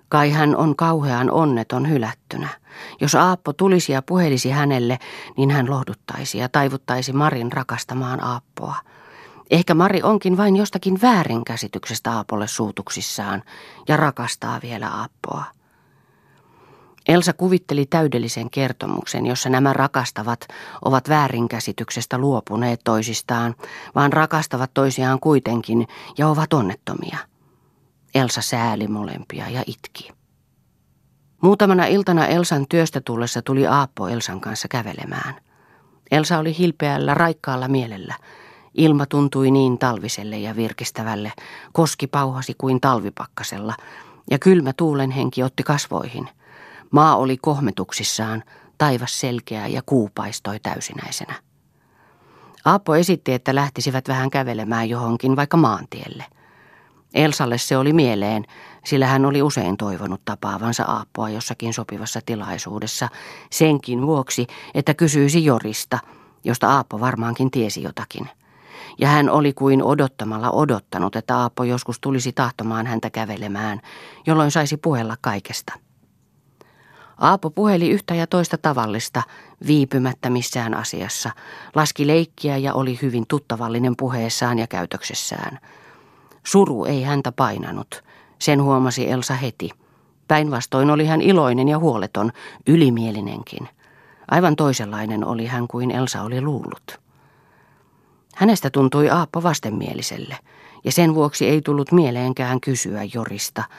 Kai 0.09 0.31
hän 0.31 0.55
on 0.55 0.75
kauhean 0.75 1.31
onneton 1.31 1.89
hylättynä. 1.89 2.49
Jos 3.01 3.15
Aappo 3.15 3.53
tulisi 3.53 3.91
ja 3.91 4.01
puhelisi 4.01 4.49
hänelle, 4.49 4.99
niin 5.37 5.51
hän 5.51 5.69
lohduttaisi 5.69 6.37
ja 6.37 6.49
taivuttaisi 6.49 7.13
Marin 7.13 7.51
rakastamaan 7.51 8.23
Aappoa. 8.23 8.75
Ehkä 9.49 9.73
Mari 9.73 10.03
onkin 10.03 10.37
vain 10.37 10.55
jostakin 10.55 11.01
väärinkäsityksestä 11.01 12.11
Aapolle 12.11 12.47
suutuksissaan 12.47 13.43
ja 13.87 13.97
rakastaa 13.97 14.59
vielä 14.61 14.89
Aappoa. 14.89 15.58
Elsa 17.09 17.33
kuvitteli 17.33 17.85
täydellisen 17.85 18.49
kertomuksen, 18.49 19.25
jossa 19.25 19.49
nämä 19.49 19.73
rakastavat 19.73 20.47
ovat 20.85 21.09
väärinkäsityksestä 21.09 22.17
luopuneet 22.17 22.81
toisistaan, 22.83 23.55
vaan 23.95 24.13
rakastavat 24.13 24.71
toisiaan 24.73 25.19
kuitenkin 25.19 25.87
ja 26.17 26.27
ovat 26.27 26.53
onnettomia. 26.53 27.17
Elsa 28.15 28.41
sääli 28.41 28.87
molempia 28.87 29.49
ja 29.49 29.63
itki. 29.67 30.11
Muutamana 31.41 31.85
iltana 31.85 32.27
Elsan 32.27 32.65
työstä 32.69 33.01
tullessa 33.01 33.41
tuli 33.41 33.67
Aappo 33.67 34.07
Elsan 34.07 34.41
kanssa 34.41 34.67
kävelemään. 34.67 35.35
Elsa 36.11 36.37
oli 36.37 36.57
hilpeällä, 36.57 37.13
raikkaalla 37.13 37.67
mielellä. 37.67 38.15
Ilma 38.73 39.05
tuntui 39.05 39.51
niin 39.51 39.77
talviselle 39.77 40.37
ja 40.37 40.55
virkistävälle, 40.55 41.31
koski 41.73 42.07
pauhasi 42.07 42.53
kuin 42.57 42.81
talvipakkasella, 42.81 43.73
ja 44.31 44.39
kylmä 44.39 44.73
tuulen 44.73 45.11
henki 45.11 45.43
otti 45.43 45.63
kasvoihin. 45.63 46.29
Maa 46.91 47.15
oli 47.15 47.37
kohmetuksissaan, 47.37 48.43
taivas 48.77 49.19
selkeä 49.19 49.67
ja 49.67 49.81
kuu 49.85 50.09
paistoi 50.15 50.59
täysinäisenä. 50.59 51.33
Aapo 52.65 52.95
esitti, 52.95 53.33
että 53.33 53.55
lähtisivät 53.55 54.07
vähän 54.07 54.29
kävelemään 54.29 54.89
johonkin 54.89 55.35
vaikka 55.35 55.57
maantielle. 55.57 56.25
Elsalle 57.13 57.57
se 57.57 57.77
oli 57.77 57.93
mieleen, 57.93 58.45
sillä 58.85 59.07
hän 59.07 59.25
oli 59.25 59.41
usein 59.41 59.77
toivonut 59.77 60.21
tapaavansa 60.25 60.83
Aappoa 60.83 61.29
jossakin 61.29 61.73
sopivassa 61.73 62.19
tilaisuudessa, 62.25 63.09
senkin 63.51 64.07
vuoksi, 64.07 64.47
että 64.73 64.93
kysyisi 64.93 65.45
Jorista, 65.45 65.99
josta 66.43 66.69
Aappo 66.69 66.99
varmaankin 66.99 67.51
tiesi 67.51 67.83
jotakin. 67.83 68.29
Ja 68.99 69.07
hän 69.07 69.29
oli 69.29 69.53
kuin 69.53 69.83
odottamalla 69.83 70.51
odottanut, 70.51 71.15
että 71.15 71.37
Aappo 71.37 71.63
joskus 71.63 71.99
tulisi 71.99 72.33
tahtomaan 72.33 72.87
häntä 72.87 73.09
kävelemään, 73.09 73.81
jolloin 74.27 74.51
saisi 74.51 74.77
puhella 74.77 75.15
kaikesta. 75.21 75.73
Aapo 77.19 77.49
puheli 77.49 77.89
yhtä 77.89 78.15
ja 78.15 78.27
toista 78.27 78.57
tavallista, 78.57 79.23
viipymättä 79.67 80.29
missään 80.29 80.73
asiassa, 80.73 81.31
laski 81.75 82.07
leikkiä 82.07 82.57
ja 82.57 82.73
oli 82.73 82.99
hyvin 83.01 83.25
tuttavallinen 83.27 83.95
puheessaan 83.95 84.59
ja 84.59 84.67
käytöksessään. 84.67 85.59
Suru 86.43 86.85
ei 86.85 87.03
häntä 87.03 87.31
painanut, 87.31 88.03
sen 88.39 88.63
huomasi 88.63 89.11
Elsa 89.11 89.33
heti. 89.33 89.69
Päinvastoin 90.27 90.89
oli 90.89 91.05
hän 91.05 91.21
iloinen 91.21 91.67
ja 91.67 91.79
huoleton, 91.79 92.31
ylimielinenkin. 92.67 93.69
Aivan 94.31 94.55
toisenlainen 94.55 95.25
oli 95.25 95.45
hän 95.45 95.67
kuin 95.67 95.91
Elsa 95.91 96.21
oli 96.21 96.41
luullut. 96.41 96.99
Hänestä 98.35 98.69
tuntui 98.69 99.09
Aappo 99.09 99.43
vastenmieliselle, 99.43 100.37
ja 100.83 100.91
sen 100.91 101.15
vuoksi 101.15 101.47
ei 101.47 101.61
tullut 101.61 101.91
mieleenkään 101.91 102.61
kysyä 102.61 103.01
Jorista– 103.13 103.63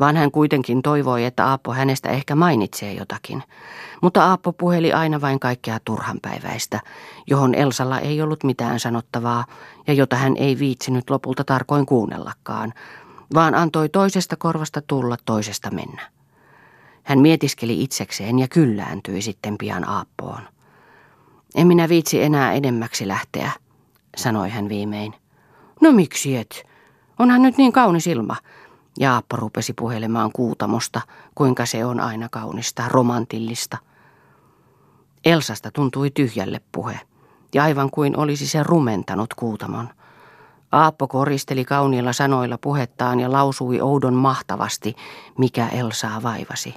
vaan 0.00 0.16
hän 0.16 0.30
kuitenkin 0.30 0.82
toivoi, 0.82 1.24
että 1.24 1.46
Aappo 1.46 1.72
hänestä 1.72 2.08
ehkä 2.08 2.34
mainitsee 2.34 2.92
jotakin. 2.92 3.42
Mutta 4.02 4.24
Aappo 4.24 4.52
puheli 4.52 4.92
aina 4.92 5.20
vain 5.20 5.40
kaikkea 5.40 5.78
turhanpäiväistä, 5.84 6.80
johon 7.26 7.54
Elsalla 7.54 8.00
ei 8.00 8.22
ollut 8.22 8.44
mitään 8.44 8.80
sanottavaa 8.80 9.44
ja 9.86 9.94
jota 9.94 10.16
hän 10.16 10.36
ei 10.36 10.58
viitsinyt 10.58 11.10
lopulta 11.10 11.44
tarkoin 11.44 11.86
kuunnellakaan, 11.86 12.72
vaan 13.34 13.54
antoi 13.54 13.88
toisesta 13.88 14.36
korvasta 14.36 14.82
tulla 14.82 15.16
toisesta 15.24 15.70
mennä. 15.70 16.02
Hän 17.02 17.18
mietiskeli 17.18 17.82
itsekseen 17.82 18.38
ja 18.38 18.48
kyllääntyi 18.48 19.22
sitten 19.22 19.58
pian 19.58 19.88
Aappoon. 19.88 20.40
En 21.54 21.66
minä 21.66 21.88
viitsi 21.88 22.22
enää 22.22 22.52
edemmäksi 22.52 23.08
lähteä, 23.08 23.52
sanoi 24.16 24.50
hän 24.50 24.68
viimein. 24.68 25.14
No 25.80 25.92
miksi 25.92 26.36
et? 26.36 26.66
Onhan 27.18 27.42
nyt 27.42 27.56
niin 27.58 27.72
kaunis 27.72 28.06
ilma. 28.06 28.36
Jaappa 29.00 29.36
rupesi 29.36 29.72
puhelemaan 29.72 30.30
kuutamosta, 30.32 31.00
kuinka 31.34 31.66
se 31.66 31.84
on 31.84 32.00
aina 32.00 32.28
kaunista, 32.30 32.88
romantillista. 32.88 33.78
Elsasta 35.24 35.70
tuntui 35.70 36.10
tyhjälle 36.10 36.60
puhe, 36.72 37.00
ja 37.54 37.62
aivan 37.62 37.90
kuin 37.90 38.16
olisi 38.16 38.46
se 38.46 38.62
rumentanut 38.62 39.34
kuutamon. 39.34 39.88
Aappo 40.72 41.08
koristeli 41.08 41.64
kauniilla 41.64 42.12
sanoilla 42.12 42.58
puhettaan 42.58 43.20
ja 43.20 43.32
lausui 43.32 43.80
oudon 43.80 44.14
mahtavasti, 44.14 44.94
mikä 45.38 45.68
Elsaa 45.68 46.22
vaivasi. 46.22 46.74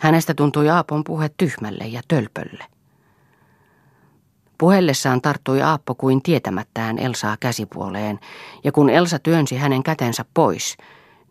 Hänestä 0.00 0.34
tuntui 0.34 0.70
Aapon 0.70 1.04
puhe 1.04 1.28
tyhmälle 1.36 1.84
ja 1.84 2.00
tölpölle. 2.08 2.64
Puhellessaan 4.58 5.22
tarttui 5.22 5.62
Aappo 5.62 5.94
kuin 5.94 6.22
tietämättään 6.22 6.98
Elsaa 6.98 7.36
käsipuoleen, 7.40 8.20
ja 8.64 8.72
kun 8.72 8.90
Elsa 8.90 9.18
työnsi 9.18 9.56
hänen 9.56 9.82
kätensä 9.82 10.24
pois– 10.34 10.76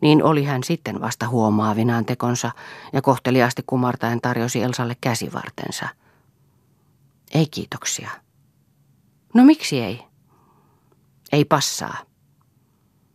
niin 0.04 0.22
oli 0.22 0.44
hän 0.44 0.64
sitten 0.64 1.00
vasta 1.00 1.28
huomaavinaan 1.28 2.04
tekonsa 2.04 2.50
ja 2.92 3.02
kohteliaasti 3.02 3.62
kumartaen 3.66 4.20
tarjosi 4.20 4.62
Elsalle 4.62 4.96
käsivartensa. 5.00 5.88
Ei 7.34 7.46
kiitoksia. 7.46 8.10
No 9.34 9.44
miksi 9.44 9.80
ei? 9.80 10.04
Ei 11.32 11.44
passaa. 11.44 11.96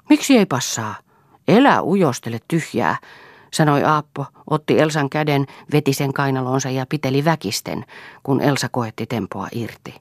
Miksi 0.09 0.37
ei 0.37 0.45
passaa? 0.45 0.95
Elä 1.47 1.81
ujostele 1.81 2.39
tyhjää, 2.47 2.97
sanoi 3.53 3.83
Aappo, 3.83 4.25
otti 4.49 4.79
Elsan 4.79 5.09
käden, 5.09 5.45
veti 5.71 5.93
sen 5.93 6.13
kainalonsa 6.13 6.69
ja 6.69 6.85
piteli 6.85 7.25
väkisten, 7.25 7.85
kun 8.23 8.41
Elsa 8.41 8.69
koetti 8.69 9.05
tempoa 9.05 9.47
irti. 9.51 9.95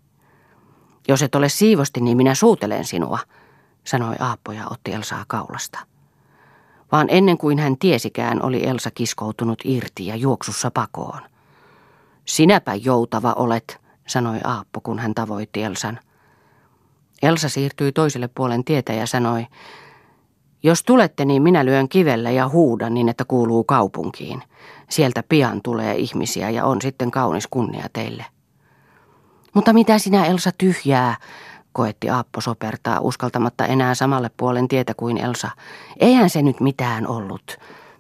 Jos 1.09 1.23
et 1.23 1.35
ole 1.35 1.49
siivosti, 1.49 2.01
niin 2.01 2.17
minä 2.17 2.35
suutelen 2.35 2.85
sinua, 2.85 3.19
sanoi 3.85 4.17
Aappo 4.19 4.53
ja 4.53 4.67
otti 4.71 4.93
Elsaa 4.93 5.25
kaulasta 5.27 5.88
vaan 6.93 7.07
ennen 7.11 7.39
kuin 7.39 7.59
hän 7.59 7.79
tiesikään, 7.79 8.43
oli 8.43 8.67
Elsa 8.67 8.91
kiskoutunut 8.91 9.59
irti 9.65 10.07
ja 10.07 10.17
juoksussa 10.17 10.71
pakoon. 10.71 11.21
Sinäpä 12.25 12.75
joutava 12.75 13.33
olet, 13.33 13.81
sanoi 14.07 14.39
Aappo, 14.45 14.81
kun 14.81 14.99
hän 14.99 15.15
tavoitti 15.15 15.63
Elsan. 15.63 15.99
Elsa 17.23 17.49
siirtyi 17.49 17.93
toiselle 17.93 18.29
puolen 18.35 18.65
tietä 18.65 18.93
ja 18.93 19.07
sanoi, 19.07 19.47
jos 20.63 20.83
tulette, 20.83 21.25
niin 21.25 21.43
minä 21.43 21.65
lyön 21.65 21.89
kivellä 21.89 22.31
ja 22.31 22.49
huudan 22.49 22.95
niin, 22.95 23.09
että 23.09 23.25
kuuluu 23.25 23.65
kaupunkiin. 23.65 24.43
Sieltä 24.91 25.23
pian 25.29 25.63
tulee 25.63 25.97
ihmisiä 25.97 26.51
ja 26.51 26.65
on 26.65 26.83
sitten 26.83 27.11
kaunis 27.11 27.47
kunnia 27.51 27.87
teille. 27.93 28.25
Mutta 29.55 29.73
mitä 29.73 29.99
sinä 29.99 30.27
Elsa 30.27 30.51
tyhjää, 30.59 31.17
koetti 31.73 32.11
Aappo 32.11 32.41
sopertaa 32.41 33.01
uskaltamatta 33.01 33.67
enää 33.67 33.95
samalle 33.95 34.31
puolen 34.37 34.69
tietä 34.69 34.95
kuin 34.95 35.19
Elsa. 35.19 35.51
Eihän 36.01 36.31
se 36.31 36.43
nyt 36.43 36.61
mitään 36.61 37.07
ollut. 37.07 37.59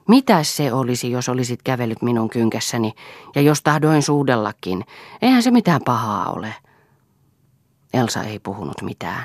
Mitä 0.08 0.42
se 0.42 0.72
olisi, 0.72 1.10
jos 1.10 1.28
olisit 1.28 1.62
kävellyt 1.62 2.02
minun 2.02 2.30
kynkässäni, 2.30 2.92
ja 3.34 3.42
jos 3.42 3.62
tahdoin 3.62 4.02
suudellakin? 4.02 4.84
Eihän 5.22 5.42
se 5.42 5.50
mitään 5.50 5.80
pahaa 5.84 6.32
ole. 6.32 6.54
Elsa 7.94 8.22
ei 8.22 8.38
puhunut 8.38 8.82
mitään. 8.82 9.24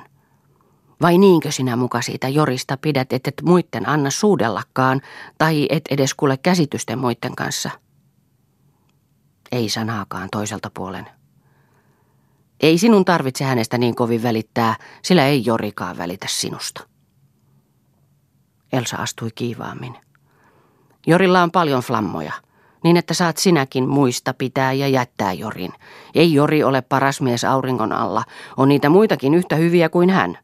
Vai 1.02 1.18
niinkö 1.18 1.52
sinä 1.52 1.76
muka 1.76 2.02
siitä 2.02 2.30
Jorista 2.30 2.78
pidät, 2.78 3.14
et 3.14 3.28
et 3.28 3.42
muitten 3.44 3.90
anna 3.90 4.10
suudellakaan, 4.10 5.02
tai 5.38 5.68
et 5.70 5.84
edes 5.90 6.14
kuule 6.14 6.38
käsitysten 6.38 7.00
muitten 7.00 7.36
kanssa? 7.36 7.70
Ei 9.52 9.70
sanaakaan 9.70 10.30
toiselta 10.32 10.72
puolen. 10.74 11.23
Ei 12.64 12.78
sinun 12.78 13.06
tarvitse 13.06 13.44
hänestä 13.44 13.78
niin 13.78 13.96
kovin 13.96 14.24
välittää, 14.24 14.76
sillä 15.02 15.28
ei 15.28 15.46
Jorikaan 15.46 15.98
välitä 15.98 16.26
sinusta. 16.30 16.88
Elsa 18.74 18.98
astui 18.98 19.30
kiivaammin. 19.36 19.98
Jorilla 21.08 21.44
on 21.44 21.52
paljon 21.52 21.82
flammoja, 21.82 22.34
niin 22.84 22.98
että 22.98 23.14
saat 23.14 23.38
sinäkin 23.38 23.90
muista 23.90 24.34
pitää 24.34 24.74
ja 24.74 24.88
jättää 24.88 25.34
Jorin. 25.34 25.74
Ei 26.16 26.34
Jori 26.34 26.64
ole 26.64 26.82
paras 26.82 27.22
mies 27.22 27.44
auringon 27.44 27.92
alla, 27.92 28.24
on 28.58 28.70
niitä 28.70 28.90
muitakin 28.90 29.34
yhtä 29.34 29.56
hyviä 29.56 29.90
kuin 29.90 30.10
hän. 30.10 30.38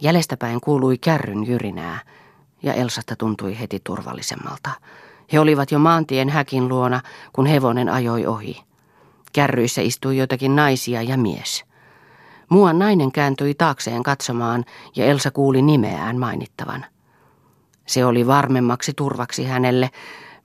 Jäljestäpäin 0.00 0.60
kuului 0.60 0.98
kärryn 0.98 1.46
jyrinää, 1.46 2.00
ja 2.62 2.74
Elsasta 2.74 3.16
tuntui 3.16 3.58
heti 3.58 3.80
turvallisemmalta. 3.84 4.70
He 5.32 5.40
olivat 5.40 5.70
jo 5.70 5.78
maantien 5.78 6.28
häkin 6.28 6.68
luona, 6.68 7.00
kun 7.32 7.46
hevonen 7.46 7.88
ajoi 7.88 8.26
ohi. 8.26 8.73
Kärryissä 9.34 9.82
istui 9.82 10.16
jotakin 10.16 10.56
naisia 10.56 11.02
ja 11.02 11.16
mies. 11.16 11.64
Muuan 12.48 12.78
nainen 12.78 13.12
kääntyi 13.12 13.54
taakseen 13.54 14.02
katsomaan 14.02 14.64
ja 14.96 15.04
Elsa 15.04 15.30
kuuli 15.30 15.62
nimeään 15.62 16.18
mainittavan. 16.18 16.86
Se 17.86 18.04
oli 18.04 18.26
varmemmaksi 18.26 18.92
turvaksi 18.96 19.44
hänelle, 19.44 19.90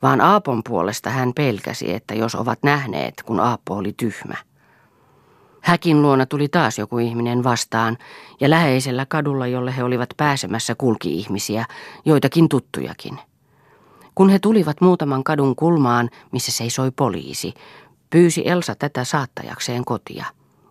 vaan 0.01 0.21
Aapon 0.21 0.61
puolesta 0.63 1.09
hän 1.09 1.33
pelkäsi, 1.35 1.93
että 1.93 2.13
jos 2.13 2.35
ovat 2.35 2.59
nähneet, 2.63 3.23
kun 3.25 3.39
Aapo 3.39 3.75
oli 3.75 3.93
tyhmä. 3.97 4.35
Häkin 5.61 6.01
luona 6.01 6.25
tuli 6.25 6.47
taas 6.47 6.79
joku 6.79 6.97
ihminen 6.97 7.43
vastaan, 7.43 7.97
ja 8.39 8.49
läheisellä 8.49 9.05
kadulla, 9.05 9.47
jolle 9.47 9.77
he 9.77 9.83
olivat 9.83 10.09
pääsemässä, 10.17 10.75
kulki 10.75 11.13
ihmisiä, 11.13 11.65
joitakin 12.05 12.49
tuttujakin. 12.49 13.19
Kun 14.15 14.29
he 14.29 14.39
tulivat 14.39 14.81
muutaman 14.81 15.23
kadun 15.23 15.55
kulmaan, 15.55 16.09
missä 16.31 16.51
seisoi 16.51 16.91
poliisi, 16.91 17.53
Pyysi 18.09 18.49
Elsa 18.49 18.75
tätä 18.75 19.03
saattajakseen 19.03 19.85
kotia. 19.85 20.25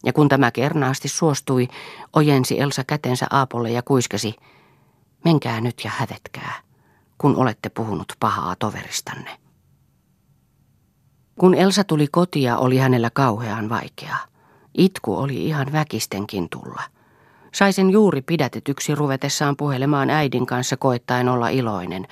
Ja 0.05 0.13
kun 0.13 0.29
tämä 0.29 0.51
kernaasti 0.51 1.09
suostui, 1.09 1.69
ojensi 2.13 2.61
Elsa 2.61 2.85
kätensä 2.85 3.27
Aapolle 3.31 3.71
ja 3.71 3.83
kuiskasi, 3.83 4.35
menkää 5.25 5.61
nyt 5.61 5.81
ja 5.85 5.91
hävetkää, 5.95 6.53
kun 7.19 7.37
olette 7.37 7.69
puhunut 7.69 8.13
pahaa 8.21 8.57
toveristanne. 8.59 9.31
Kun 11.39 11.55
Elsa 11.55 11.85
tuli 11.85 12.07
kotia, 12.11 12.59
oli 12.59 12.77
hänellä 12.77 13.11
kauhean 13.11 13.69
vaikeaa. 13.69 14.25
Itku 14.75 15.17
oli 15.17 15.47
ihan 15.47 15.73
väkistenkin 15.73 16.49
tulla. 16.51 16.83
Sai 17.55 17.73
sen 17.73 17.91
juuri 17.91 18.23
pidätetyksi 18.23 18.95
ruvetessaan 18.95 19.57
puhelemaan 19.57 20.11
äidin 20.11 20.47
kanssa 20.47 20.77
koettaen 20.77 21.29
olla 21.29 21.49
iloinen, 21.49 22.07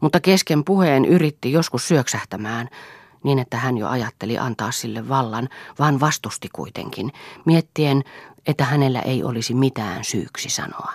mutta 0.00 0.20
kesken 0.20 0.64
puheen 0.64 1.04
yritti 1.04 1.52
joskus 1.52 1.88
syöksähtämään– 1.88 2.68
niin 3.24 3.38
että 3.38 3.56
hän 3.56 3.78
jo 3.78 3.88
ajatteli 3.88 4.38
antaa 4.38 4.72
sille 4.72 5.08
vallan, 5.08 5.48
vaan 5.78 6.00
vastusti 6.00 6.48
kuitenkin, 6.52 7.12
miettien, 7.46 8.02
että 8.46 8.64
hänellä 8.64 9.00
ei 9.00 9.24
olisi 9.24 9.54
mitään 9.54 10.04
syyksi 10.04 10.50
sanoa. 10.50 10.92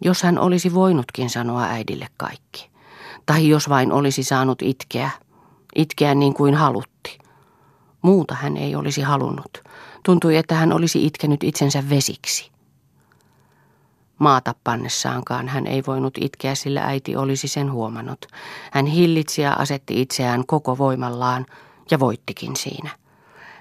Jos 0.00 0.22
hän 0.22 0.38
olisi 0.38 0.74
voinutkin 0.74 1.30
sanoa 1.30 1.62
äidille 1.62 2.06
kaikki, 2.16 2.70
tai 3.26 3.48
jos 3.48 3.68
vain 3.68 3.92
olisi 3.92 4.22
saanut 4.22 4.62
itkeä, 4.62 5.10
itkeä 5.74 6.14
niin 6.14 6.34
kuin 6.34 6.54
halutti. 6.54 7.18
Muuta 8.02 8.34
hän 8.34 8.56
ei 8.56 8.74
olisi 8.74 9.02
halunnut. 9.02 9.58
Tuntui, 10.04 10.36
että 10.36 10.54
hän 10.54 10.72
olisi 10.72 11.06
itkenyt 11.06 11.44
itsensä 11.44 11.90
vesiksi. 11.90 12.51
Maata 14.22 14.54
pannessaankaan 14.64 15.48
hän 15.48 15.66
ei 15.66 15.82
voinut 15.86 16.14
itkeä, 16.20 16.54
sillä 16.54 16.84
äiti 16.84 17.16
olisi 17.16 17.48
sen 17.48 17.72
huomannut. 17.72 18.26
Hän 18.72 18.86
hillitsi 18.86 19.42
ja 19.42 19.52
asetti 19.52 20.02
itseään 20.02 20.46
koko 20.46 20.78
voimallaan 20.78 21.46
ja 21.90 22.00
voittikin 22.00 22.56
siinä. 22.56 22.90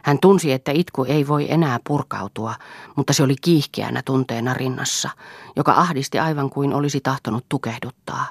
Hän 0.03 0.19
tunsi, 0.19 0.51
että 0.51 0.71
itku 0.71 1.03
ei 1.03 1.27
voi 1.27 1.51
enää 1.51 1.79
purkautua, 1.87 2.55
mutta 2.95 3.13
se 3.13 3.23
oli 3.23 3.35
kiihkeänä 3.41 4.01
tunteena 4.05 4.53
rinnassa, 4.53 5.09
joka 5.55 5.73
ahdisti 5.73 6.19
aivan 6.19 6.49
kuin 6.49 6.73
olisi 6.73 7.01
tahtonut 7.01 7.45
tukehduttaa. 7.49 8.25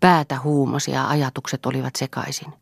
Päätä 0.00 0.40
huumasi 0.40 0.90
ja 0.90 1.08
ajatukset 1.08 1.66
olivat 1.66 1.96
sekaisin. 1.96 2.52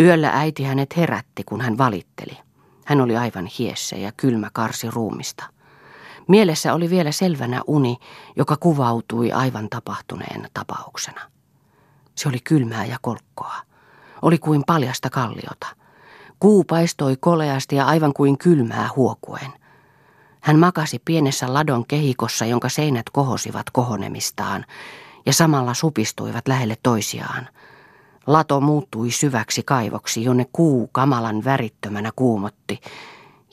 Yöllä 0.00 0.30
äiti 0.34 0.62
hänet 0.62 0.96
herätti, 0.96 1.44
kun 1.44 1.60
hän 1.60 1.78
valitteli. 1.78 2.38
Hän 2.84 3.00
oli 3.00 3.16
aivan 3.16 3.46
hiessä 3.58 3.96
ja 3.96 4.12
kylmä 4.16 4.50
karsi 4.52 4.90
ruumista. 4.90 5.55
Mielessä 6.28 6.74
oli 6.74 6.90
vielä 6.90 7.12
selvänä 7.12 7.62
uni, 7.66 7.96
joka 8.36 8.56
kuvautui 8.56 9.32
aivan 9.32 9.68
tapahtuneen 9.70 10.48
tapauksena. 10.54 11.20
Se 12.14 12.28
oli 12.28 12.38
kylmää 12.44 12.84
ja 12.84 12.96
kolkkoa. 13.00 13.54
Oli 14.22 14.38
kuin 14.38 14.62
paljasta 14.66 15.10
kalliota. 15.10 15.66
Kuu 16.40 16.64
paistoi 16.64 17.16
koleasti 17.20 17.76
ja 17.76 17.86
aivan 17.86 18.12
kuin 18.14 18.38
kylmää 18.38 18.88
huokuen. 18.96 19.52
Hän 20.40 20.58
makasi 20.58 21.02
pienessä 21.04 21.54
ladon 21.54 21.86
kehikossa, 21.86 22.44
jonka 22.44 22.68
seinät 22.68 23.10
kohosivat 23.12 23.70
kohonemistaan, 23.70 24.64
ja 25.26 25.32
samalla 25.32 25.74
supistuivat 25.74 26.48
lähelle 26.48 26.76
toisiaan. 26.82 27.48
Lato 28.26 28.60
muuttui 28.60 29.10
syväksi 29.10 29.62
kaivoksi, 29.62 30.24
jonne 30.24 30.46
kuu 30.52 30.88
kamalan 30.92 31.44
värittömänä 31.44 32.10
kuumotti, 32.16 32.80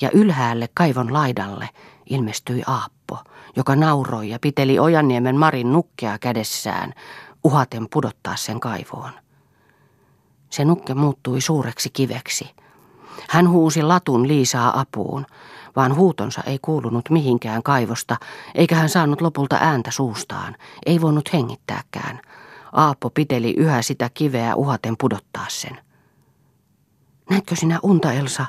ja 0.01 0.09
ylhäälle 0.13 0.69
kaivon 0.73 1.13
laidalle 1.13 1.69
ilmestyi 2.09 2.63
Aappo, 2.67 3.17
joka 3.55 3.75
nauroi 3.75 4.29
ja 4.29 4.39
piteli 4.39 4.79
Ojanniemen 4.79 5.35
Marin 5.35 5.73
nukkea 5.73 6.19
kädessään, 6.19 6.93
uhaten 7.43 7.87
pudottaa 7.91 8.35
sen 8.35 8.59
kaivoon. 8.59 9.11
Se 10.49 10.65
nukke 10.65 10.93
muuttui 10.93 11.41
suureksi 11.41 11.89
kiveksi. 11.89 12.49
Hän 13.29 13.49
huusi 13.49 13.81
latun 13.81 14.27
Liisaa 14.27 14.79
apuun, 14.79 15.25
vaan 15.75 15.95
huutonsa 15.95 16.41
ei 16.45 16.59
kuulunut 16.61 17.09
mihinkään 17.09 17.63
kaivosta, 17.63 18.17
eikä 18.55 18.75
hän 18.75 18.89
saanut 18.89 19.21
lopulta 19.21 19.57
ääntä 19.61 19.91
suustaan, 19.91 20.55
ei 20.85 21.01
voinut 21.01 21.33
hengittääkään. 21.33 22.19
Aappo 22.71 23.09
piteli 23.09 23.53
yhä 23.57 23.81
sitä 23.81 24.09
kiveä 24.13 24.55
uhaten 24.55 24.95
pudottaa 24.99 25.45
sen. 25.49 25.81
Näetkö 27.29 27.55
sinä 27.55 27.79
unta, 27.83 28.13
Elsa? 28.13 28.45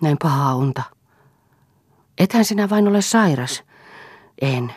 Näin 0.00 0.16
pahaa 0.22 0.54
unta. 0.54 0.82
Ethän 2.22 2.44
sinä 2.44 2.70
vain 2.70 2.88
ole 2.88 3.02
sairas. 3.02 3.62
En. 4.42 4.74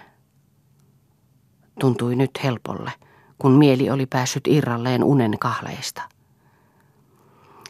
Tuntui 1.79 2.15
nyt 2.15 2.31
helpolle, 2.43 2.91
kun 3.37 3.51
mieli 3.51 3.89
oli 3.89 4.05
päässyt 4.05 4.47
irralleen 4.47 5.03
unen 5.03 5.39
kahleista. 5.39 6.01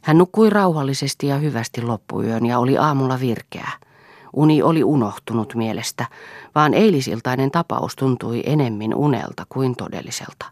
Hän 0.03 0.17
nukkui 0.17 0.49
rauhallisesti 0.49 1.27
ja 1.27 1.37
hyvästi 1.37 1.81
loppuyön 1.81 2.45
ja 2.45 2.59
oli 2.59 2.77
aamulla 2.77 3.19
virkeä. 3.19 3.69
Uni 4.33 4.61
oli 4.61 4.83
unohtunut 4.83 5.55
mielestä, 5.55 6.05
vaan 6.55 6.73
eilisiltainen 6.73 7.51
tapaus 7.51 7.95
tuntui 7.95 8.43
enemmän 8.45 8.95
unelta 8.95 9.43
kuin 9.49 9.75
todelliselta. 9.75 10.45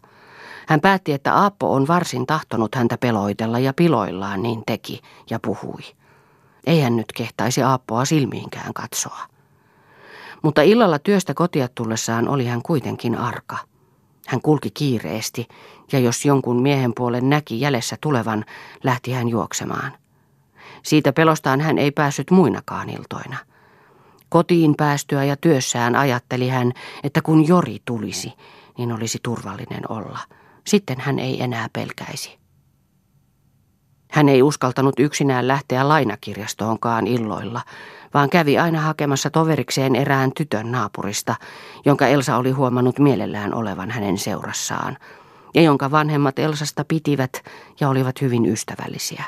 Hän 0.68 0.80
päätti, 0.80 1.12
että 1.12 1.34
Aappo 1.34 1.74
on 1.74 1.86
varsin 1.86 2.26
tahtonut 2.26 2.74
häntä 2.74 2.98
peloitella 2.98 3.58
ja 3.58 3.72
piloillaan 3.72 4.42
niin 4.42 4.62
teki 4.66 5.00
ja 5.30 5.38
puhui. 5.40 5.82
Ei 6.66 6.80
hän 6.80 6.96
nyt 6.96 7.12
kehtaisi 7.14 7.62
Aappoa 7.62 8.04
silmiinkään 8.04 8.74
katsoa. 8.74 9.18
Mutta 10.42 10.62
illalla 10.62 10.98
työstä 10.98 11.34
kotia 11.34 11.68
tullessaan 11.68 12.28
oli 12.28 12.46
hän 12.46 12.62
kuitenkin 12.62 13.18
arka. 13.18 13.56
Hän 14.26 14.40
kulki 14.40 14.70
kiireesti, 14.70 15.48
ja 15.92 15.98
jos 15.98 16.24
jonkun 16.24 16.62
miehen 16.62 16.92
puolen 16.96 17.30
näki 17.30 17.60
jäljessä 17.60 17.96
tulevan, 18.00 18.44
lähti 18.84 19.12
hän 19.12 19.28
juoksemaan. 19.28 19.92
Siitä 20.82 21.12
pelostaan 21.12 21.60
hän 21.60 21.78
ei 21.78 21.90
päässyt 21.90 22.30
muinakaan 22.30 22.90
iltoina. 22.90 23.36
Kotiin 24.28 24.74
päästyä 24.76 25.24
ja 25.24 25.36
työssään 25.36 25.96
ajatteli 25.96 26.48
hän, 26.48 26.72
että 27.02 27.22
kun 27.22 27.48
Jori 27.48 27.78
tulisi, 27.84 28.32
niin 28.78 28.92
olisi 28.92 29.18
turvallinen 29.22 29.82
olla. 29.88 30.18
Sitten 30.66 31.00
hän 31.00 31.18
ei 31.18 31.42
enää 31.42 31.68
pelkäisi. 31.72 32.43
Hän 34.14 34.28
ei 34.28 34.42
uskaltanut 34.42 34.94
yksinään 34.98 35.48
lähteä 35.48 35.88
lainakirjastoonkaan 35.88 37.06
illoilla, 37.06 37.60
vaan 38.14 38.30
kävi 38.30 38.58
aina 38.58 38.80
hakemassa 38.80 39.30
toverikseen 39.30 39.96
erään 39.96 40.32
tytön 40.36 40.72
naapurista, 40.72 41.34
jonka 41.84 42.06
Elsa 42.06 42.36
oli 42.36 42.50
huomannut 42.50 42.98
mielellään 42.98 43.54
olevan 43.54 43.90
hänen 43.90 44.18
seurassaan, 44.18 44.96
ja 45.54 45.62
jonka 45.62 45.90
vanhemmat 45.90 46.38
Elsasta 46.38 46.84
pitivät 46.88 47.42
ja 47.80 47.88
olivat 47.88 48.20
hyvin 48.20 48.46
ystävällisiä. 48.46 49.24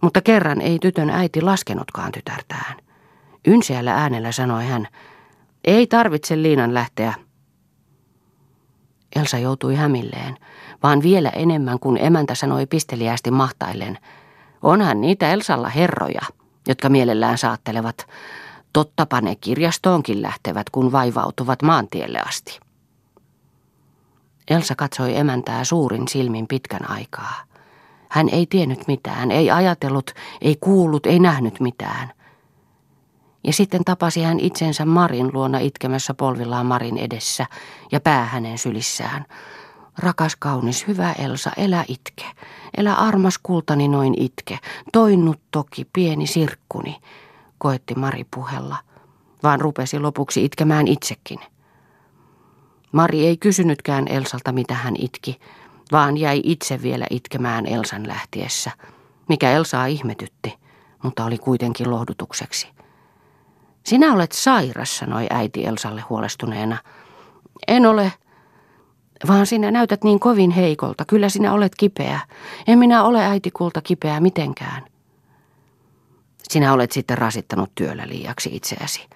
Mutta 0.00 0.20
kerran 0.20 0.60
ei 0.60 0.78
tytön 0.78 1.10
äiti 1.10 1.40
laskenutkaan 1.40 2.12
tytärtään. 2.12 2.76
Ynseällä 3.46 3.94
äänellä 3.94 4.32
sanoi 4.32 4.64
hän, 4.64 4.88
ei 5.64 5.86
tarvitse 5.86 6.42
Liinan 6.42 6.74
lähteä. 6.74 7.14
Elsa 9.16 9.38
joutui 9.38 9.74
hämilleen, 9.74 10.36
vaan 10.84 11.02
vielä 11.02 11.28
enemmän 11.28 11.78
kuin 11.78 11.98
emäntä 12.00 12.34
sanoi 12.34 12.66
pisteliästi 12.66 13.30
mahtaillen. 13.30 13.98
Onhan 14.62 15.00
niitä 15.00 15.32
Elsalla 15.32 15.68
herroja, 15.68 16.20
jotka 16.68 16.88
mielellään 16.88 17.38
saattelevat. 17.38 18.06
Tottapa 18.72 19.20
ne 19.20 19.36
kirjastoonkin 19.36 20.22
lähtevät, 20.22 20.70
kun 20.70 20.92
vaivautuvat 20.92 21.62
maantielle 21.62 22.20
asti. 22.26 22.60
Elsa 24.50 24.74
katsoi 24.74 25.16
emäntää 25.16 25.64
suurin 25.64 26.08
silmin 26.08 26.46
pitkän 26.46 26.90
aikaa. 26.90 27.42
Hän 28.08 28.28
ei 28.28 28.46
tiennyt 28.46 28.86
mitään, 28.86 29.30
ei 29.30 29.50
ajatellut, 29.50 30.10
ei 30.40 30.56
kuullut, 30.60 31.06
ei 31.06 31.18
nähnyt 31.18 31.60
mitään. 31.60 32.12
Ja 33.44 33.52
sitten 33.52 33.84
tapasi 33.84 34.22
hän 34.22 34.40
itsensä 34.40 34.84
Marin 34.84 35.30
luona 35.32 35.58
itkemässä 35.58 36.14
polvillaan 36.14 36.66
Marin 36.66 36.98
edessä 36.98 37.46
ja 37.92 38.00
pää 38.00 38.24
hänen 38.24 38.58
sylissään. 38.58 39.24
Rakas 39.98 40.36
kaunis, 40.36 40.86
hyvä 40.86 41.12
Elsa, 41.12 41.50
elä 41.56 41.84
itke. 41.88 42.24
Elä 42.76 42.94
armas 42.94 43.38
kultani 43.42 43.88
noin 43.88 44.14
itke. 44.22 44.58
Toinnut 44.92 45.40
toki 45.50 45.86
pieni 45.92 46.26
sirkkuni, 46.26 46.96
koetti 47.58 47.94
Mari 47.94 48.26
puhella, 48.34 48.76
vaan 49.42 49.60
rupesi 49.60 49.98
lopuksi 49.98 50.44
itkemään 50.44 50.88
itsekin. 50.88 51.38
Mari 52.92 53.26
ei 53.26 53.36
kysynytkään 53.36 54.08
Elsalta, 54.08 54.52
mitä 54.52 54.74
hän 54.74 54.94
itki, 54.98 55.40
vaan 55.92 56.16
jäi 56.16 56.40
itse 56.44 56.82
vielä 56.82 57.06
itkemään 57.10 57.66
Elsan 57.66 58.08
lähtiessä, 58.08 58.70
mikä 59.28 59.50
Elsaa 59.50 59.86
ihmetytti, 59.86 60.58
mutta 61.02 61.24
oli 61.24 61.38
kuitenkin 61.38 61.90
lohdutukseksi. 61.90 62.68
Sinä 63.84 64.12
olet 64.12 64.32
sairas, 64.32 64.96
sanoi 64.96 65.26
äiti 65.30 65.66
Elsalle 65.66 66.00
huolestuneena. 66.00 66.76
En 67.68 67.86
ole, 67.86 68.12
vaan 69.28 69.46
sinä 69.46 69.70
näytät 69.70 70.04
niin 70.04 70.20
kovin 70.20 70.50
heikolta. 70.50 71.04
Kyllä 71.04 71.28
sinä 71.28 71.52
olet 71.52 71.74
kipeä. 71.74 72.20
En 72.66 72.78
minä 72.78 73.04
ole 73.04 73.24
äitikulta 73.24 73.80
kipeä 73.80 74.20
mitenkään. 74.20 74.82
Sinä 76.48 76.72
olet 76.72 76.92
sitten 76.92 77.18
rasittanut 77.18 77.70
työllä 77.74 78.08
liiaksi 78.08 78.50
itseäsi. 78.52 79.08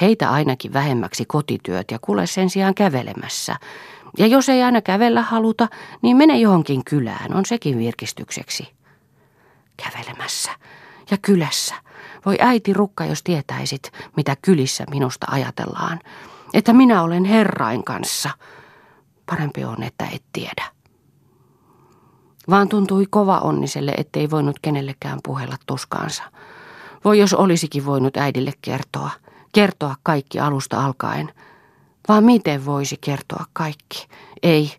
Heitä 0.00 0.30
ainakin 0.30 0.72
vähemmäksi 0.72 1.24
kotityöt 1.24 1.90
ja 1.90 1.98
kuule 1.98 2.26
sen 2.26 2.50
sijaan 2.50 2.74
kävelemässä. 2.74 3.56
Ja 4.18 4.26
jos 4.26 4.48
ei 4.48 4.62
aina 4.62 4.80
kävellä 4.80 5.22
haluta, 5.22 5.68
niin 6.02 6.16
mene 6.16 6.38
johonkin 6.38 6.84
kylään, 6.84 7.34
on 7.34 7.46
sekin 7.46 7.78
virkistykseksi. 7.78 8.68
Kävelemässä 9.76 10.50
ja 11.10 11.16
kylässä. 11.22 11.74
Voi 12.26 12.36
äiti 12.40 12.72
rukka, 12.72 13.04
jos 13.04 13.22
tietäisit, 13.22 13.92
mitä 14.16 14.36
kylissä 14.42 14.84
minusta 14.90 15.26
ajatellaan. 15.30 16.00
Että 16.54 16.72
minä 16.72 17.02
olen 17.02 17.24
herrain 17.24 17.84
kanssa– 17.84 18.30
Parempi 19.30 19.64
on, 19.64 19.82
että 19.82 20.06
et 20.12 20.22
tiedä. 20.32 20.64
Vaan 22.50 22.68
tuntui 22.68 23.06
kova 23.10 23.38
onniselle, 23.38 23.92
ettei 23.96 24.30
voinut 24.30 24.56
kenellekään 24.62 25.18
puhella 25.24 25.56
tuskaansa. 25.66 26.22
Voi 27.04 27.18
jos 27.18 27.34
olisikin 27.34 27.86
voinut 27.86 28.16
äidille 28.16 28.52
kertoa. 28.62 29.10
Kertoa 29.52 29.94
kaikki 30.02 30.40
alusta 30.40 30.84
alkaen. 30.84 31.32
Vaan 32.08 32.24
miten 32.24 32.66
voisi 32.66 32.96
kertoa 33.00 33.44
kaikki? 33.52 34.06
Ei. 34.42 34.72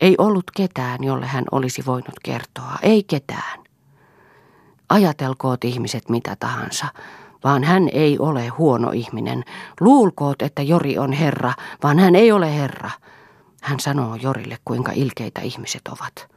Ei 0.00 0.14
ollut 0.18 0.44
ketään, 0.56 1.04
jolle 1.04 1.26
hän 1.26 1.44
olisi 1.52 1.86
voinut 1.86 2.14
kertoa, 2.22 2.78
ei 2.82 3.02
ketään. 3.02 3.58
Ajatelkoot 4.88 5.64
ihmiset 5.64 6.08
mitä 6.08 6.36
tahansa, 6.40 6.86
vaan 7.44 7.64
hän 7.64 7.88
ei 7.92 8.18
ole 8.18 8.48
huono 8.48 8.90
ihminen. 8.90 9.44
Luulkoot, 9.80 10.42
että 10.42 10.62
Jori 10.62 10.98
on 10.98 11.12
herra, 11.12 11.52
vaan 11.82 11.98
hän 11.98 12.14
ei 12.16 12.32
ole 12.32 12.54
herra. 12.56 12.90
Hän 13.66 13.80
sanoo 13.80 14.14
Jorille, 14.14 14.58
kuinka 14.64 14.92
ilkeitä 14.92 15.40
ihmiset 15.40 15.88
ovat. 15.88 16.28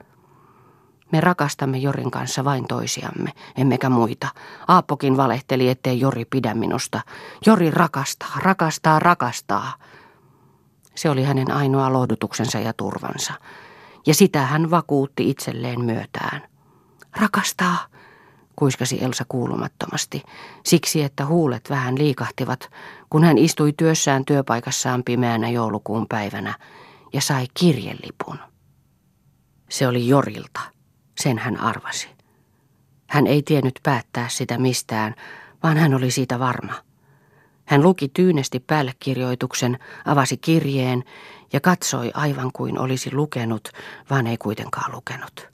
Me 1.11 1.21
rakastamme 1.21 1.77
Jorin 1.77 2.11
kanssa 2.11 2.43
vain 2.43 2.67
toisiamme, 2.67 3.31
emmekä 3.57 3.89
muita. 3.89 4.27
Aappokin 4.67 5.17
valehteli, 5.17 5.69
ettei 5.69 5.99
Jori 5.99 6.25
pidä 6.25 6.53
minusta. 6.53 7.01
Jori 7.45 7.71
rakastaa, 7.71 8.33
rakastaa, 8.37 8.99
rakastaa. 8.99 9.73
Se 10.95 11.09
oli 11.09 11.23
hänen 11.23 11.51
ainoa 11.51 11.93
lohdutuksensa 11.93 12.59
ja 12.59 12.73
turvansa. 12.73 13.33
Ja 14.07 14.13
sitä 14.13 14.41
hän 14.41 14.71
vakuutti 14.71 15.29
itselleen 15.29 15.81
myötään. 15.85 16.41
Rakastaa, 17.21 17.77
kuiskasi 18.55 19.03
Elsa 19.03 19.25
kuulumattomasti, 19.27 20.23
siksi 20.65 21.03
että 21.03 21.25
huulet 21.25 21.69
vähän 21.69 21.97
liikahtivat, 21.97 22.69
kun 23.09 23.23
hän 23.23 23.37
istui 23.37 23.73
työssään 23.77 24.25
työpaikassaan 24.25 25.03
pimeänä 25.03 25.49
joulukuun 25.49 26.07
päivänä 26.07 26.53
ja 27.13 27.21
sai 27.21 27.45
kirjelipun. 27.53 28.39
Se 29.69 29.87
oli 29.87 30.07
Jorilta, 30.07 30.59
sen 31.19 31.37
hän 31.37 31.59
arvasi. 31.59 32.09
Hän 33.07 33.27
ei 33.27 33.43
tiennyt 33.43 33.79
päättää 33.83 34.29
sitä 34.29 34.57
mistään, 34.57 35.15
vaan 35.63 35.77
hän 35.77 35.93
oli 35.93 36.11
siitä 36.11 36.39
varma. 36.39 36.73
Hän 37.65 37.83
luki 37.83 38.07
tyynesti 38.07 38.59
päällekirjoituksen, 38.59 39.79
avasi 40.05 40.37
kirjeen 40.37 41.03
ja 41.53 41.59
katsoi 41.59 42.11
aivan 42.13 42.51
kuin 42.53 42.79
olisi 42.79 43.13
lukenut, 43.13 43.69
vaan 44.09 44.27
ei 44.27 44.37
kuitenkaan 44.37 44.91
lukenut. 44.91 45.49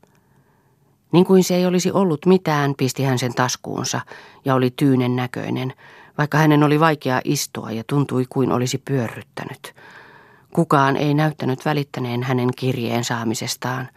Niin 1.12 1.26
kuin 1.26 1.44
se 1.44 1.56
ei 1.56 1.66
olisi 1.66 1.92
ollut 1.92 2.26
mitään, 2.26 2.74
pisti 2.78 3.04
hän 3.04 3.20
sen 3.20 3.34
taskuunsa 3.34 4.02
ja 4.46 4.56
oli 4.56 4.74
tyynen 4.76 5.16
näköinen, 5.16 5.74
vaikka 6.18 6.38
hänen 6.38 6.64
oli 6.64 6.80
vaikea 6.80 7.22
istua 7.24 7.72
ja 7.72 7.84
tuntui 7.88 8.26
kuin 8.30 8.52
olisi 8.52 8.78
pyörryttänyt. 8.78 9.76
Kukaan 10.56 10.98
ei 10.98 11.14
näyttänyt 11.14 11.66
välittäneen 11.66 12.24
hänen 12.24 12.50
kirjeen 12.56 13.04
saamisestaan. 13.04 13.90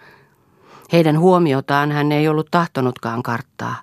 Heidän 0.92 1.18
huomiotaan 1.18 1.92
hän 1.92 2.12
ei 2.12 2.29
ollut 2.29 2.49
tahtonutkaan 2.51 3.23
karttaa, 3.23 3.77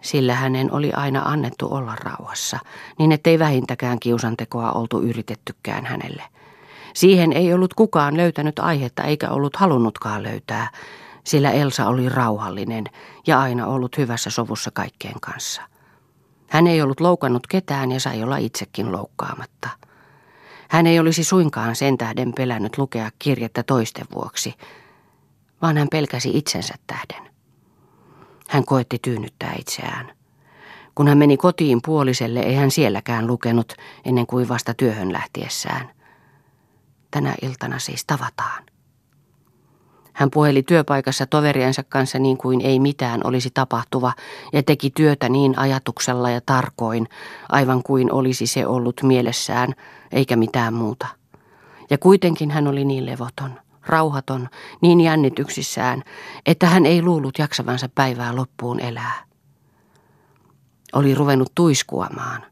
sillä 0.00 0.34
hänen 0.34 0.72
oli 0.72 0.92
aina 0.92 1.22
annettu 1.22 1.68
olla 1.74 1.94
rauhassa, 1.94 2.58
niin 2.98 3.12
ettei 3.12 3.38
vähintäkään 3.38 4.00
kiusantekoa 4.00 4.72
oltu 4.72 5.02
yritettykään 5.02 5.86
hänelle. 5.86 6.22
Siihen 6.94 7.32
ei 7.32 7.54
ollut 7.54 7.74
kukaan 7.74 8.16
löytänyt 8.16 8.58
aihetta 8.58 9.02
eikä 9.02 9.30
ollut 9.30 9.56
halunnutkaan 9.56 10.22
löytää, 10.22 10.70
sillä 11.24 11.50
Elsa 11.50 11.86
oli 11.86 12.08
rauhallinen 12.08 12.84
ja 13.26 13.40
aina 13.40 13.66
ollut 13.66 13.98
hyvässä 13.98 14.30
sovussa 14.30 14.70
kaikkien 14.70 15.20
kanssa. 15.20 15.62
Hän 16.48 16.66
ei 16.66 16.82
ollut 16.82 17.00
loukannut 17.00 17.46
ketään 17.46 17.92
ja 17.92 18.00
sai 18.00 18.22
olla 18.22 18.36
itsekin 18.36 18.92
loukkaamatta. 18.92 19.85
Hän 20.68 20.86
ei 20.86 21.00
olisi 21.00 21.24
suinkaan 21.24 21.76
sen 21.76 21.98
tähden 21.98 22.32
pelännyt 22.36 22.78
lukea 22.78 23.10
kirjettä 23.18 23.62
toisten 23.62 24.06
vuoksi, 24.14 24.54
vaan 25.62 25.76
hän 25.76 25.88
pelkäsi 25.90 26.30
itsensä 26.34 26.74
tähden. 26.86 27.32
Hän 28.48 28.64
koetti 28.64 28.98
tyynnyttää 29.02 29.54
itseään. 29.58 30.12
Kun 30.94 31.08
hän 31.08 31.18
meni 31.18 31.36
kotiin 31.36 31.80
puoliselle, 31.84 32.40
ei 32.40 32.54
hän 32.54 32.70
sielläkään 32.70 33.26
lukenut 33.26 33.72
ennen 34.04 34.26
kuin 34.26 34.48
vasta 34.48 34.74
työhön 34.74 35.12
lähtiessään. 35.12 35.90
Tänä 37.10 37.34
iltana 37.42 37.78
siis 37.78 38.04
tavataan. 38.06 38.64
Hän 40.12 40.30
puheli 40.30 40.62
työpaikassa 40.62 41.26
toveriensa 41.26 41.82
kanssa 41.82 42.18
niin 42.18 42.36
kuin 42.36 42.60
ei 42.60 42.80
mitään 42.80 43.20
olisi 43.24 43.50
tapahtuva 43.54 44.12
ja 44.52 44.62
teki 44.62 44.90
työtä 44.90 45.28
niin 45.28 45.58
ajatuksella 45.58 46.30
ja 46.30 46.40
tarkoin, 46.40 47.08
aivan 47.48 47.82
kuin 47.82 48.12
olisi 48.12 48.46
se 48.46 48.66
ollut 48.66 49.02
mielessään, 49.02 49.74
eikä 50.12 50.36
mitään 50.36 50.74
muuta. 50.74 51.06
Ja 51.90 51.98
kuitenkin 51.98 52.50
hän 52.50 52.66
oli 52.66 52.84
niin 52.84 53.06
levoton, 53.06 53.60
rauhaton, 53.86 54.48
niin 54.80 55.00
jännityksissään, 55.00 56.02
että 56.46 56.66
hän 56.66 56.86
ei 56.86 57.02
luullut 57.02 57.38
jaksavansa 57.38 57.88
päivää 57.94 58.36
loppuun 58.36 58.80
elää. 58.80 59.24
Oli 60.92 61.14
ruvennut 61.14 61.52
tuiskuamaan. 61.54 62.44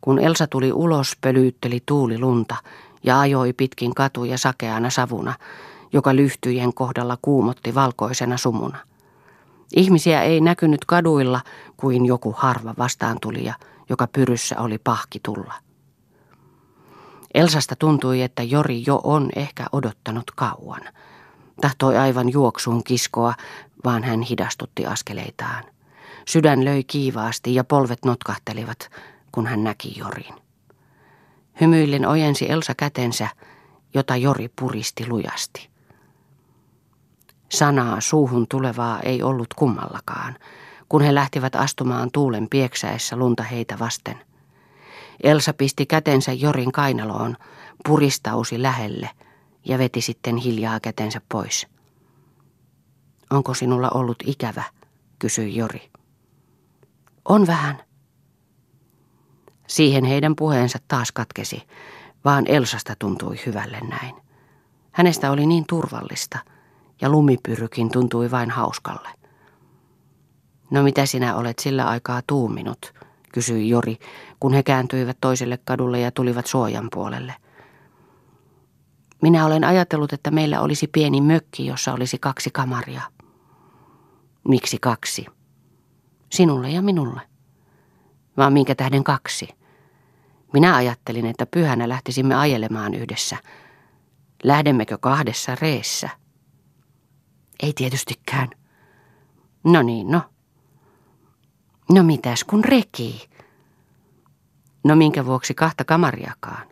Kun 0.00 0.18
Elsa 0.18 0.46
tuli 0.46 0.72
ulos, 0.72 1.16
pölyytteli 1.20 1.82
tuuli 1.86 2.18
lunta 2.18 2.56
ja 3.04 3.20
ajoi 3.20 3.52
pitkin 3.52 3.94
katuja 3.94 4.38
sakeana 4.38 4.90
savuna, 4.90 5.34
joka 5.92 6.16
lyhtyjen 6.16 6.74
kohdalla 6.74 7.18
kuumotti 7.22 7.74
valkoisena 7.74 8.36
sumuna. 8.36 8.78
Ihmisiä 9.76 10.22
ei 10.22 10.40
näkynyt 10.40 10.84
kaduilla 10.84 11.40
kuin 11.76 12.06
joku 12.06 12.34
harva 12.38 12.74
vastaantulija, 12.78 13.54
joka 13.88 14.06
pyryssä 14.06 14.60
oli 14.60 14.78
pahki 14.78 15.20
tulla. 15.24 15.54
Elsasta 17.34 17.76
tuntui, 17.76 18.22
että 18.22 18.42
Jori 18.42 18.82
jo 18.86 19.00
on 19.04 19.30
ehkä 19.36 19.66
odottanut 19.72 20.30
kauan. 20.30 20.80
Tahtoi 21.60 21.96
aivan 21.96 22.32
juoksuun 22.32 22.84
kiskoa, 22.84 23.34
vaan 23.84 24.04
hän 24.04 24.22
hidastutti 24.22 24.86
askeleitaan. 24.86 25.64
Sydän 26.28 26.64
löi 26.64 26.84
kiivaasti 26.84 27.54
ja 27.54 27.64
polvet 27.64 28.04
notkahtelivat, 28.04 28.90
kun 29.32 29.46
hän 29.46 29.64
näki 29.64 29.98
Jorin. 29.98 30.34
Hymyillen 31.60 32.08
ojensi 32.08 32.50
Elsa 32.50 32.74
kätensä, 32.74 33.28
jota 33.94 34.16
Jori 34.16 34.48
puristi 34.60 35.08
lujasti. 35.08 35.68
Sanaa 37.48 38.00
suuhun 38.00 38.46
tulevaa 38.48 39.00
ei 39.00 39.22
ollut 39.22 39.54
kummallakaan, 39.54 40.36
kun 40.88 41.02
he 41.02 41.14
lähtivät 41.14 41.56
astumaan 41.56 42.10
tuulen 42.12 42.48
pieksäessä 42.50 43.16
lunta 43.16 43.42
heitä 43.42 43.78
vasten. 43.78 44.20
Elsa 45.22 45.52
pisti 45.52 45.86
kätensä 45.86 46.32
Jorin 46.32 46.72
kainaloon, 46.72 47.36
puristausi 47.84 48.62
lähelle 48.62 49.10
ja 49.64 49.78
veti 49.78 50.00
sitten 50.00 50.36
hiljaa 50.36 50.80
kätensä 50.80 51.20
pois. 51.28 51.66
Onko 53.30 53.54
sinulla 53.54 53.90
ollut 53.94 54.16
ikävä, 54.26 54.64
kysyi 55.18 55.56
Jori. 55.56 55.90
On 57.24 57.46
vähän. 57.46 57.82
Siihen 59.66 60.04
heidän 60.04 60.36
puheensa 60.36 60.78
taas 60.88 61.12
katkesi, 61.12 61.62
vaan 62.24 62.44
Elsasta 62.46 62.94
tuntui 62.98 63.36
hyvälle 63.46 63.80
näin. 63.80 64.14
Hänestä 64.92 65.30
oli 65.30 65.46
niin 65.46 65.64
turvallista– 65.66 66.38
ja 67.02 67.08
lumipyrykin 67.08 67.90
tuntui 67.90 68.30
vain 68.30 68.50
hauskalle. 68.50 69.08
No 70.70 70.82
mitä 70.82 71.06
sinä 71.06 71.36
olet 71.36 71.58
sillä 71.58 71.88
aikaa 71.88 72.22
tuuminut, 72.26 72.94
kysyi 73.32 73.68
Jori, 73.68 73.96
kun 74.40 74.52
he 74.52 74.62
kääntyivät 74.62 75.16
toiselle 75.20 75.58
kadulle 75.64 76.00
ja 76.00 76.10
tulivat 76.10 76.46
suojan 76.46 76.88
puolelle. 76.92 77.34
Minä 79.22 79.46
olen 79.46 79.64
ajatellut, 79.64 80.12
että 80.12 80.30
meillä 80.30 80.60
olisi 80.60 80.86
pieni 80.86 81.20
mökki, 81.20 81.66
jossa 81.66 81.92
olisi 81.92 82.18
kaksi 82.18 82.50
kamaria. 82.50 83.02
Miksi 84.48 84.78
kaksi? 84.80 85.26
Sinulle 86.32 86.70
ja 86.70 86.82
minulle. 86.82 87.20
Vaan 88.36 88.52
minkä 88.52 88.74
tähden 88.74 89.04
kaksi? 89.04 89.48
Minä 90.52 90.76
ajattelin, 90.76 91.26
että 91.26 91.46
pyhänä 91.46 91.88
lähtisimme 91.88 92.34
ajelemaan 92.34 92.94
yhdessä. 92.94 93.36
Lähdemmekö 94.44 94.98
kahdessa 94.98 95.56
reessä? 95.60 96.08
Ei 97.62 97.72
tietystikään. 97.72 98.48
No 99.64 99.82
niin, 99.82 100.10
no. 100.10 100.22
No 101.92 102.02
mitäs 102.02 102.44
kun 102.44 102.64
reki? 102.64 103.28
No 104.84 104.96
minkä 104.96 105.26
vuoksi 105.26 105.54
kahta 105.54 105.84
kamariakaan? 105.84 106.66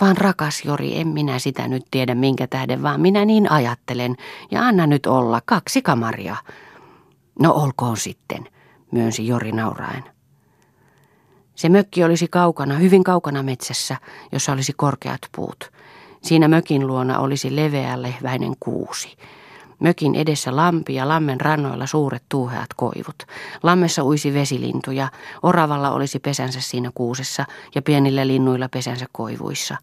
Vaan 0.00 0.16
rakas 0.16 0.64
Jori, 0.64 0.98
en 1.00 1.08
minä 1.08 1.38
sitä 1.38 1.68
nyt 1.68 1.82
tiedä 1.90 2.14
minkä 2.14 2.46
tähden, 2.46 2.82
vaan 2.82 3.00
minä 3.00 3.24
niin 3.24 3.50
ajattelen. 3.50 4.16
Ja 4.50 4.62
anna 4.62 4.86
nyt 4.86 5.06
olla, 5.06 5.40
kaksi 5.44 5.82
kamaria. 5.82 6.36
No 7.38 7.52
olkoon 7.52 7.96
sitten, 7.96 8.48
myönsi 8.92 9.26
Jori 9.26 9.52
nauraen. 9.52 10.04
Se 11.54 11.68
mökki 11.68 12.04
olisi 12.04 12.28
kaukana, 12.28 12.74
hyvin 12.74 13.04
kaukana 13.04 13.42
metsässä, 13.42 13.96
jossa 14.32 14.52
olisi 14.52 14.72
korkeat 14.76 15.20
puut. 15.36 15.72
Siinä 16.22 16.48
mökin 16.48 16.86
luona 16.86 17.18
olisi 17.18 17.56
leveä 17.56 18.02
lehväinen 18.02 18.52
kuusi. 18.60 19.16
Mökin 19.80 20.14
edessä 20.14 20.56
lampi 20.56 20.94
ja 20.94 21.08
lammen 21.08 21.40
rannoilla 21.40 21.86
suuret 21.86 22.22
tuuheat 22.28 22.74
koivut. 22.76 23.22
Lammessa 23.62 24.04
uisi 24.04 24.34
vesilintuja, 24.34 25.08
oravalla 25.42 25.90
olisi 25.90 26.18
pesänsä 26.18 26.60
siinä 26.60 26.90
kuusessa 26.94 27.44
ja 27.74 27.82
pienillä 27.82 28.26
linnuilla 28.26 28.68
pesänsä 28.68 29.06
koivuissa. 29.12 29.76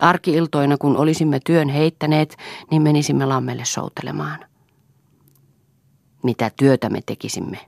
Arkiiltoina, 0.00 0.76
kun 0.78 0.96
olisimme 0.96 1.40
työn 1.44 1.68
heittäneet, 1.68 2.36
niin 2.70 2.82
menisimme 2.82 3.26
lammelle 3.26 3.64
soutelemaan. 3.64 4.38
Mitä 6.22 6.50
työtä 6.56 6.88
me 6.88 7.00
tekisimme? 7.06 7.58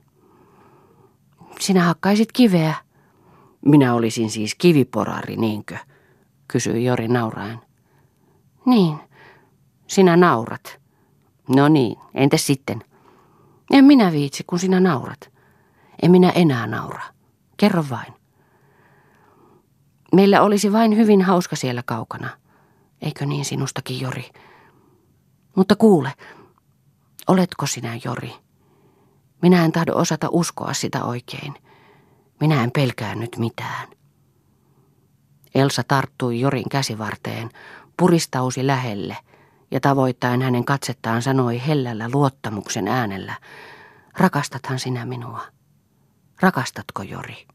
Sinä 1.59 1.83
hakkaisit 1.83 2.31
kiveä. 2.31 2.75
Minä 3.65 3.93
olisin 3.93 4.29
siis 4.29 4.55
kiviporari, 4.55 5.35
niinkö? 5.35 5.77
kysyi 6.47 6.85
Jori 6.85 7.07
nauraen. 7.07 7.59
Niin, 8.65 8.99
Sinä 9.89 10.17
naurat. 10.17 10.79
No 11.55 11.67
niin, 11.67 11.97
entä 12.13 12.37
sitten? 12.37 12.83
En 13.71 13.85
minä 13.85 14.11
viitsi, 14.11 14.43
kun 14.47 14.59
sinä 14.59 14.79
naurat. 14.79 15.31
En 16.01 16.11
minä 16.11 16.29
enää 16.29 16.67
naura. 16.67 17.03
Kerro 17.57 17.85
vain. 17.89 18.13
Meillä 20.15 20.41
olisi 20.41 20.71
vain 20.71 20.97
hyvin 20.97 21.21
hauska 21.21 21.55
siellä 21.55 21.83
kaukana. 21.85 22.29
Eikö 23.01 23.25
niin 23.25 23.45
sinustakin, 23.45 24.01
Jori? 24.01 24.29
Mutta 25.55 25.75
kuule, 25.75 26.13
oletko 27.27 27.65
sinä 27.65 27.99
Jori? 28.05 28.33
Minä 29.41 29.65
en 29.65 29.71
tahdo 29.71 29.95
osata 29.95 30.27
uskoa 30.31 30.73
sitä 30.73 31.03
oikein. 31.03 31.53
Minä 32.39 32.63
en 32.63 32.71
pelkää 32.71 33.15
nyt 33.15 33.37
mitään. 33.37 33.87
Elsa 35.55 35.83
tarttui 35.87 36.39
Jorin 36.39 36.69
käsivarteen, 36.69 37.49
puristausi 37.97 38.67
lähelle 38.67 39.17
ja 39.71 39.79
tavoittaen 39.79 40.41
hänen 40.41 40.65
katsettaan 40.65 41.21
sanoi 41.21 41.61
hellällä 41.67 42.09
luottamuksen 42.13 42.87
äänellä, 42.87 43.33
rakastathan 44.17 44.79
sinä 44.79 45.05
minua? 45.05 45.41
Rakastatko 46.41 47.03
Jori? 47.03 47.47